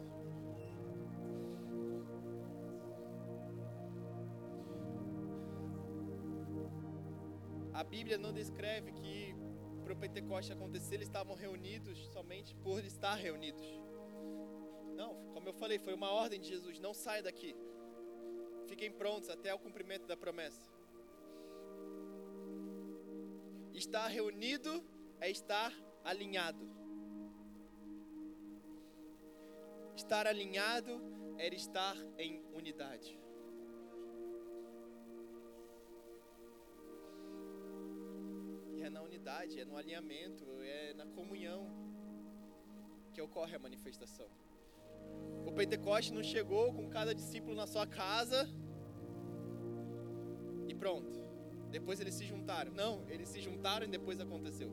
A 7.73 7.83
Bíblia 7.83 8.17
não 8.17 8.33
descreve 8.33 8.91
que 8.91 9.35
para 9.83 9.93
o 9.93 9.95
Pentecoste 9.95 10.53
acontecer 10.53 10.95
eles 10.95 11.07
estavam 11.07 11.35
reunidos 11.35 11.97
somente 12.07 12.55
por 12.55 12.83
estar 12.83 13.15
reunidos. 13.15 13.65
Não, 14.95 15.15
como 15.33 15.47
eu 15.47 15.53
falei, 15.53 15.79
foi 15.79 15.93
uma 15.93 16.11
ordem 16.11 16.39
de 16.39 16.47
Jesus: 16.47 16.79
não 16.79 16.93
saia 16.93 17.23
daqui. 17.23 17.55
Fiquem 18.67 18.91
prontos 18.91 19.29
até 19.29 19.53
o 19.53 19.59
cumprimento 19.59 20.05
da 20.05 20.15
promessa. 20.15 20.70
Estar 23.83 24.07
reunido 24.09 24.71
é 25.19 25.27
estar 25.31 25.73
alinhado. 26.03 26.65
Estar 29.95 30.27
alinhado 30.27 31.01
era 31.39 31.55
estar 31.55 31.95
em 32.15 32.43
unidade. 32.53 33.19
E 38.75 38.83
é 38.83 38.89
na 38.91 39.01
unidade, 39.01 39.59
é 39.59 39.65
no 39.65 39.75
alinhamento, 39.75 40.45
é 40.61 40.93
na 40.93 41.07
comunhão 41.07 41.67
que 43.11 43.19
ocorre 43.19 43.55
a 43.55 43.59
manifestação. 43.59 44.29
O 45.43 45.51
Pentecoste 45.53 46.13
não 46.13 46.21
chegou 46.21 46.71
com 46.71 46.87
cada 46.87 47.15
discípulo 47.15 47.55
na 47.55 47.65
sua 47.65 47.87
casa 47.87 48.47
e 50.67 50.75
pronto. 50.75 51.30
Depois 51.71 52.01
eles 52.01 52.13
se 52.13 52.25
juntaram. 52.25 52.71
Não, 52.73 53.07
eles 53.09 53.29
se 53.29 53.39
juntaram 53.41 53.85
e 53.85 53.89
depois 53.89 54.19
aconteceu. 54.19 54.69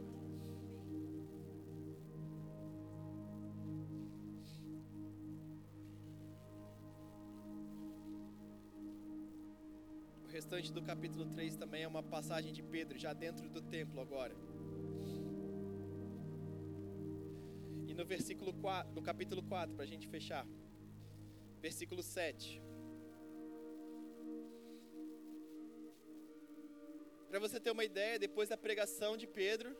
O 10.24 10.26
restante 10.28 10.72
do 10.72 10.82
capítulo 10.82 11.24
3 11.26 11.56
também 11.56 11.84
é 11.84 11.88
uma 11.88 12.02
passagem 12.02 12.52
de 12.52 12.62
Pedro, 12.62 12.98
já 12.98 13.12
dentro 13.12 13.48
do 13.48 13.62
templo 13.62 14.00
agora. 14.00 14.34
E 17.86 17.94
no 17.94 18.04
versículo 18.04 18.52
4, 18.52 18.92
no 18.92 19.02
capítulo 19.02 19.42
4, 19.42 19.74
para 19.74 19.84
a 19.84 19.88
gente 19.88 20.08
fechar. 20.08 20.46
Versículo 21.60 22.02
7. 22.02 22.67
Para 27.28 27.38
você 27.38 27.60
ter 27.60 27.70
uma 27.70 27.84
ideia, 27.84 28.18
depois 28.18 28.48
da 28.48 28.56
pregação 28.56 29.16
de 29.16 29.26
Pedro, 29.26 29.76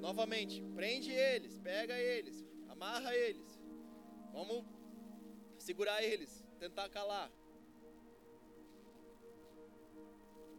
novamente, 0.00 0.62
prende 0.74 1.10
eles, 1.10 1.58
pega 1.58 1.98
eles, 1.98 2.44
amarra 2.68 3.14
eles. 3.16 3.58
Vamos 4.32 4.64
segurar 5.58 6.02
eles, 6.02 6.44
tentar 6.58 6.88
calar. 6.88 7.30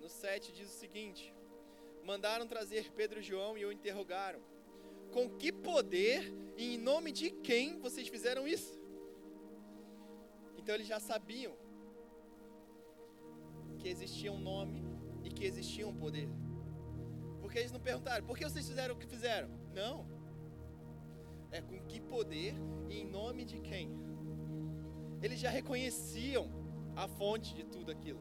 No 0.01 0.09
7 0.09 0.51
diz 0.51 0.67
o 0.69 0.77
seguinte: 0.77 1.33
Mandaram 2.03 2.45
trazer 2.45 2.91
Pedro 2.91 3.19
e 3.19 3.23
João 3.23 3.57
e 3.57 3.65
o 3.65 3.71
interrogaram: 3.71 4.41
Com 5.13 5.29
que 5.29 5.53
poder 5.53 6.33
e 6.57 6.75
em 6.75 6.77
nome 6.77 7.13
de 7.13 7.31
quem 7.31 7.79
vocês 7.79 8.09
fizeram 8.09 8.45
isso? 8.47 8.77
Então 10.57 10.75
eles 10.75 10.87
já 10.87 10.99
sabiam 10.99 11.55
que 13.79 13.87
existia 13.87 14.31
um 14.31 14.39
nome 14.39 14.84
que 15.35 15.45
existia 15.45 15.87
um 15.87 15.95
poder. 15.95 16.27
Porque 17.41 17.59
eles 17.59 17.71
não 17.71 17.79
perguntaram, 17.79 18.25
por 18.25 18.37
que 18.37 18.43
vocês 18.43 18.67
fizeram 18.67 18.95
o 18.95 18.97
que 18.97 19.05
fizeram? 19.05 19.49
Não. 19.73 20.07
É 21.51 21.61
com 21.61 21.79
que 21.85 21.99
poder 22.01 22.55
e 22.89 23.01
em 23.01 23.05
nome 23.05 23.45
de 23.45 23.59
quem? 23.59 23.89
Eles 25.21 25.39
já 25.39 25.49
reconheciam 25.49 26.49
a 26.95 27.07
fonte 27.07 27.53
de 27.53 27.63
tudo 27.63 27.91
aquilo. 27.91 28.19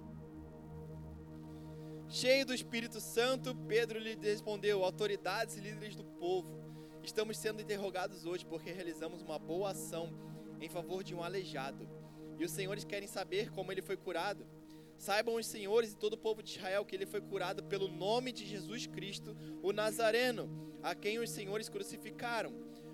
Cheio 2.09 2.45
do 2.47 2.55
Espírito 2.55 3.01
Santo, 3.01 3.55
Pedro 3.67 3.99
lhe 3.99 4.15
respondeu: 4.15 4.85
Autoridades 4.85 5.57
e 5.57 5.61
líderes 5.61 5.97
do 5.97 6.05
povo, 6.05 6.61
estamos 7.03 7.37
sendo 7.39 7.63
interrogados 7.63 8.25
hoje 8.27 8.45
porque 8.45 8.71
realizamos 8.71 9.23
uma 9.23 9.39
boa 9.39 9.71
ação 9.71 10.13
em 10.61 10.69
favor 10.69 11.03
de 11.03 11.15
um 11.15 11.23
aleijado. 11.23 11.89
E 12.39 12.45
os 12.45 12.51
senhores 12.51 12.85
querem 12.85 13.09
saber 13.09 13.51
como 13.51 13.73
ele 13.73 13.83
foi 13.83 13.97
curado. 13.97 14.47
Saibam 14.97 15.35
os 15.35 15.47
senhores 15.47 15.93
e 15.93 15.97
todo 15.97 16.15
o 16.15 16.19
povo 16.19 16.43
de 16.43 16.51
Israel 16.57 16.85
que 16.85 16.95
ele 16.95 17.07
foi 17.07 17.21
curado 17.21 17.63
pelo 17.65 17.89
nome 17.89 18.33
de 18.33 18.47
Jesus 18.47 18.87
Cristo, 18.87 19.37
o 19.63 19.73
Nazareno, 19.73 20.49
a 20.83 20.95
quem 20.95 21.19
os 21.19 21.31
senhores 21.31 21.69
crucificaram, 21.69 22.53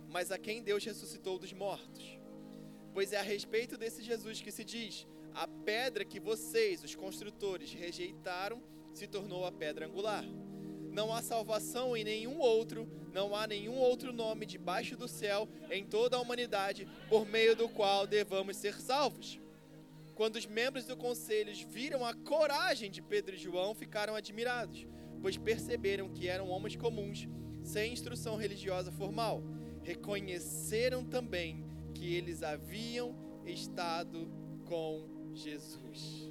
mas 0.09 0.31
a 0.31 0.39
quem 0.39 0.63
Deus 0.63 0.85
ressuscitou 0.85 1.39
dos 1.39 1.53
mortos. 1.53 2.19
Pois 2.93 3.13
é 3.13 3.19
a 3.19 3.23
respeito 3.23 3.77
desse 3.77 4.03
Jesus 4.03 4.41
que 4.41 4.51
se 4.51 4.65
diz: 4.65 5.07
a 5.35 5.47
pedra 5.47 6.05
que 6.05 6.19
vocês, 6.19 6.83
os 6.83 6.95
construtores, 6.95 7.73
rejeitaram, 7.73 8.63
se 8.93 9.07
tornou 9.07 9.45
a 9.45 9.53
pedra 9.53 9.87
angular. 9.87 10.25
Não 10.91 11.15
há 11.15 11.23
salvação 11.23 11.97
em 11.97 12.03
nenhum 12.03 12.39
outro, 12.39 12.89
não 13.13 13.35
há 13.35 13.47
nenhum 13.47 13.77
outro 13.77 14.13
nome 14.13 14.45
debaixo 14.45 14.97
do 14.97 15.07
céu 15.07 15.49
em 15.71 15.85
toda 15.85 16.17
a 16.17 16.21
humanidade 16.21 16.89
por 17.09 17.25
meio 17.27 17.55
do 17.55 17.69
qual 17.69 18.07
devamos 18.07 18.57
ser 18.57 18.81
salvos. 18.81 19.39
Quando 20.21 20.37
os 20.37 20.45
membros 20.45 20.85
do 20.85 20.95
conselho 20.99 21.51
viram 21.71 22.05
a 22.05 22.13
coragem 22.13 22.91
de 22.91 23.01
Pedro 23.01 23.35
e 23.35 23.39
João, 23.39 23.75
ficaram 23.75 24.15
admirados, 24.15 24.87
pois 25.23 25.39
perceberam 25.39 26.11
que 26.11 26.29
eram 26.29 26.51
homens 26.51 26.77
comuns, 26.77 27.27
sem 27.63 27.95
instrução 27.95 28.37
religiosa 28.37 28.93
formal. 28.93 29.43
Reconheceram 29.83 31.07
também 31.07 31.65
que 31.95 32.15
eles 32.15 32.43
haviam 32.43 33.17
estado 33.47 34.31
com 34.67 35.09
Jesus. 35.33 36.31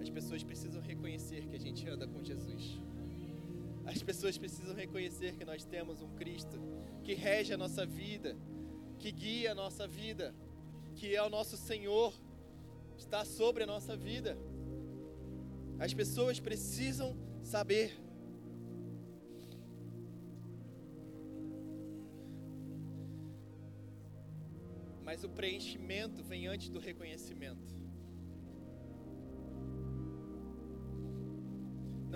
As 0.00 0.10
pessoas 0.10 0.42
precisam 0.42 0.82
reconhecer 0.82 1.46
que 1.46 1.54
a 1.54 1.60
gente 1.60 1.88
anda 1.88 2.08
com 2.08 2.24
Jesus. 2.24 2.76
As 3.86 4.02
pessoas 4.02 4.36
precisam 4.36 4.74
reconhecer 4.74 5.36
que 5.36 5.44
nós 5.44 5.64
temos 5.64 6.02
um 6.02 6.10
Cristo 6.16 6.60
que 7.04 7.14
rege 7.14 7.54
a 7.54 7.56
nossa 7.56 7.86
vida, 7.86 8.36
que 8.98 9.12
guia 9.12 9.52
a 9.52 9.54
nossa 9.54 9.86
vida, 9.86 10.34
que 10.96 11.14
é 11.14 11.22
o 11.22 11.30
nosso 11.30 11.56
Senhor, 11.56 12.12
está 12.98 13.24
sobre 13.24 13.62
a 13.62 13.66
nossa 13.66 13.96
vida. 13.96 14.36
As 15.78 15.94
pessoas 15.94 16.40
precisam 16.40 17.16
saber. 17.42 17.96
Mas 25.04 25.22
o 25.22 25.28
preenchimento 25.28 26.24
vem 26.24 26.48
antes 26.48 26.68
do 26.68 26.80
reconhecimento. 26.80 27.85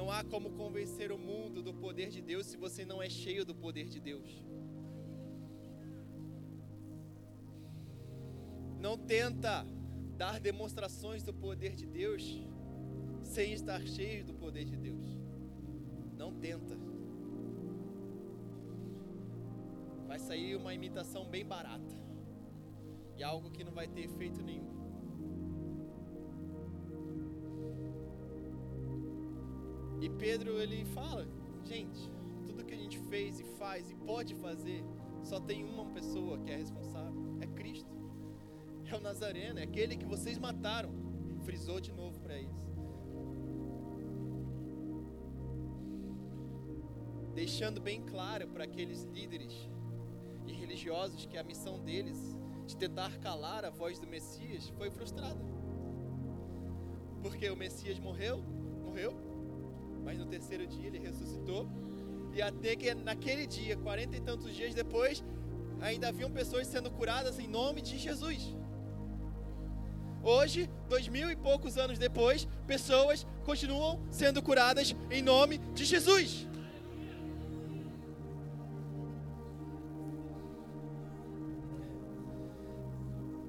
Não 0.01 0.11
há 0.11 0.25
como 0.25 0.53
convencer 0.53 1.13
o 1.13 1.19
mundo 1.19 1.63
do 1.63 1.75
poder 1.75 2.09
de 2.09 2.23
Deus 2.23 2.47
se 2.47 2.57
você 2.57 2.87
não 2.87 3.03
é 3.03 3.11
cheio 3.11 3.45
do 3.45 3.55
poder 3.55 3.87
de 3.87 4.01
Deus. 4.01 4.31
Não 8.79 8.97
tenta 8.97 9.67
dar 10.17 10.41
demonstrações 10.41 11.23
do 11.23 11.35
poder 11.35 11.75
de 11.75 11.85
Deus 11.85 12.43
sem 13.23 13.53
estar 13.53 13.83
cheio 13.87 14.25
do 14.25 14.33
poder 14.33 14.65
de 14.65 14.75
Deus. 14.75 15.05
Não 16.17 16.33
tenta. 16.33 16.79
Vai 20.07 20.19
sair 20.19 20.57
uma 20.57 20.73
imitação 20.73 21.29
bem 21.29 21.45
barata. 21.45 21.95
E 23.19 23.23
algo 23.23 23.51
que 23.51 23.63
não 23.63 23.73
vai 23.73 23.87
ter 23.87 24.07
efeito 24.07 24.43
nenhum. 24.43 24.81
E 30.01 30.09
Pedro 30.09 30.59
ele 30.59 30.85
fala, 30.87 31.29
gente, 31.65 32.11
tudo 32.47 32.65
que 32.65 32.73
a 32.73 32.77
gente 32.77 32.99
fez 32.99 33.39
e 33.39 33.45
faz 33.45 33.91
e 33.91 33.95
pode 33.95 34.35
fazer, 34.35 34.83
só 35.23 35.39
tem 35.39 35.63
uma 35.63 35.85
pessoa 35.87 36.39
que 36.39 36.51
é 36.51 36.57
responsável, 36.57 37.37
é 37.41 37.47
Cristo. 37.47 37.95
É 38.91 38.97
o 38.97 39.01
Nazareno, 39.01 39.59
é 39.59 39.63
aquele 39.63 39.97
que 39.97 40.07
vocês 40.07 40.39
mataram. 40.39 40.91
Frisou 41.45 41.81
de 41.81 41.93
novo 41.93 42.19
para 42.21 42.39
eles. 42.39 42.51
Deixando 47.35 47.81
bem 47.81 48.03
claro 48.03 48.49
para 48.49 48.65
aqueles 48.65 49.05
líderes 49.05 49.69
e 50.47 50.53
religiosos 50.53 51.27
que 51.27 51.39
a 51.39 51.45
missão 51.45 51.79
deles 51.79 52.19
de 52.67 52.77
tentar 52.77 53.19
calar 53.19 53.65
a 53.65 53.71
voz 53.71 53.99
do 53.99 54.07
Messias 54.07 54.69
foi 54.71 54.91
frustrada. 54.91 55.41
Porque 57.23 57.49
o 57.51 57.57
Messias 57.57 57.99
morreu, 57.99 58.43
morreu, 58.83 59.30
mas 60.11 60.19
no 60.19 60.27
terceiro 60.27 60.67
dia 60.67 60.89
ele 60.89 60.99
ressuscitou. 60.99 61.69
E 62.35 62.43
até 62.43 62.75
que 62.75 62.93
naquele 62.95 63.47
dia, 63.47 63.77
quarenta 63.77 64.17
e 64.17 64.21
tantos 64.21 64.53
dias 64.57 64.75
depois, 64.75 65.23
ainda 65.81 66.09
haviam 66.09 66.29
pessoas 66.29 66.67
sendo 66.67 66.91
curadas 66.91 67.39
em 67.39 67.47
nome 67.47 67.81
de 67.81 67.97
Jesus. 67.97 68.57
Hoje, 70.21 70.69
dois 70.89 71.07
mil 71.07 71.31
e 71.31 71.37
poucos 71.37 71.79
anos 71.79 71.97
depois, 71.97 72.49
pessoas 72.67 73.25
continuam 73.45 74.01
sendo 74.11 74.43
curadas 74.43 74.97
em 75.13 75.23
nome 75.23 75.59
de 75.79 75.85
Jesus. 75.85 76.49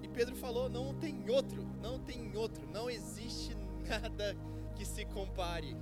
E 0.03 0.07
Pedro 0.09 0.35
falou: 0.35 0.69
não 0.69 0.93
tem 0.93 1.27
outro, 1.27 1.65
não 1.81 1.97
tem 1.97 2.37
outro, 2.37 2.63
não 2.71 2.87
existe 2.87 3.57
nada 3.89 4.37
que 4.75 4.85
se 4.85 5.05
compare 5.05 5.75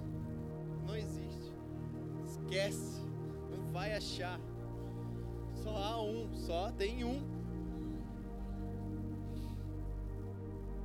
não 0.89 0.97
existe. 0.97 1.53
Esquece, 2.25 3.01
não 3.51 3.71
vai 3.71 3.93
achar. 3.93 4.39
Só 5.53 5.75
há 5.77 6.01
um, 6.01 6.33
só 6.33 6.71
tem 6.71 7.03
um. 7.03 7.21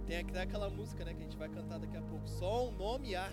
Tem 0.06 0.18
até 0.18 0.42
aquela 0.42 0.68
música 0.68 1.04
né, 1.04 1.14
que 1.14 1.20
a 1.20 1.24
gente 1.24 1.36
vai 1.38 1.48
cantar 1.48 1.78
daqui 1.78 1.96
a 1.96 2.02
pouco. 2.02 2.28
Só 2.28 2.68
um 2.68 2.72
nome 2.72 3.14
há. 3.14 3.32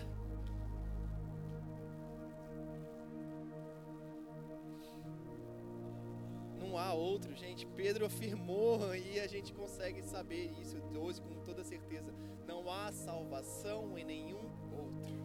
Não 6.58 6.78
há 6.78 6.94
outro, 6.94 7.34
gente. 7.34 7.66
Pedro 7.66 8.06
afirmou 8.06 8.94
e 8.94 9.20
a 9.20 9.26
gente 9.26 9.52
consegue 9.52 10.02
saber 10.02 10.50
isso 10.58 10.78
hoje 10.96 11.20
com 11.20 11.34
toda 11.42 11.62
certeza. 11.62 12.14
Não 12.46 12.70
há 12.70 12.90
salvação 12.92 13.98
em 13.98 14.04
nenhum 14.04 14.48
outro. 14.72 15.21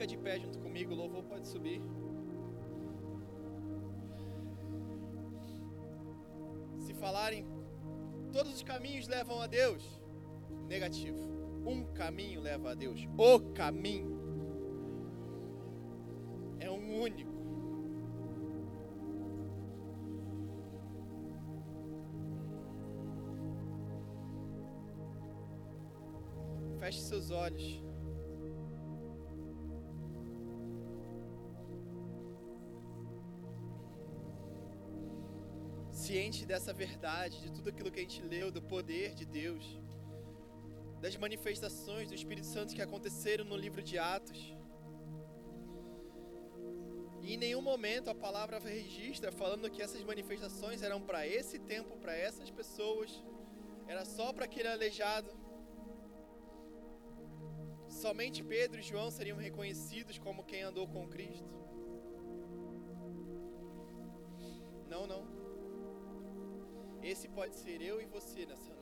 Fica 0.00 0.16
de 0.16 0.16
pé 0.16 0.38
junto 0.38 0.58
comigo, 0.58 0.94
o 0.94 0.96
louvor 0.96 1.22
pode 1.24 1.46
subir. 1.46 1.82
Se 6.78 6.94
falarem, 6.94 7.44
todos 8.32 8.54
os 8.54 8.62
caminhos 8.62 9.06
levam 9.06 9.42
a 9.42 9.46
Deus. 9.46 10.00
Negativo. 10.66 11.18
Um 11.66 11.84
caminho 11.92 12.40
leva 12.40 12.70
a 12.70 12.74
Deus. 12.74 13.06
O 13.18 13.52
caminho 13.52 14.18
é 16.58 16.70
um 16.70 17.02
único. 17.02 17.30
Feche 26.78 27.00
seus 27.02 27.30
olhos. 27.30 27.89
Ciente 36.10 36.44
dessa 36.44 36.72
verdade, 36.72 37.40
de 37.40 37.52
tudo 37.52 37.70
aquilo 37.70 37.88
que 37.88 38.00
a 38.00 38.02
gente 38.02 38.20
leu, 38.20 38.50
do 38.50 38.60
poder 38.60 39.14
de 39.14 39.24
Deus, 39.24 39.64
das 41.00 41.14
manifestações 41.16 42.08
do 42.08 42.16
Espírito 42.16 42.48
Santo 42.48 42.74
que 42.74 42.82
aconteceram 42.82 43.44
no 43.44 43.56
livro 43.56 43.80
de 43.80 43.96
Atos. 43.96 44.40
E 47.22 47.34
em 47.34 47.36
nenhum 47.36 47.62
momento 47.62 48.10
a 48.10 48.14
palavra 48.26 48.58
registra 48.58 49.30
falando 49.30 49.70
que 49.70 49.80
essas 49.80 50.02
manifestações 50.02 50.82
eram 50.82 51.00
para 51.00 51.24
esse 51.28 51.60
tempo, 51.60 51.96
para 51.98 52.16
essas 52.16 52.50
pessoas, 52.50 53.22
era 53.86 54.04
só 54.04 54.32
para 54.32 54.46
aquele 54.46 54.66
aleijado. 54.66 55.30
Somente 57.88 58.42
Pedro 58.42 58.80
e 58.80 58.82
João 58.82 59.12
seriam 59.12 59.38
reconhecidos 59.38 60.18
como 60.18 60.42
quem 60.42 60.62
andou 60.62 60.88
com 60.88 61.06
Cristo. 61.06 61.54
Não, 64.88 65.06
não. 65.06 65.39
Esse 67.10 67.26
pode 67.26 67.56
ser 67.56 67.82
eu 67.82 68.00
e 68.00 68.06
você 68.06 68.46
nessa. 68.46 68.79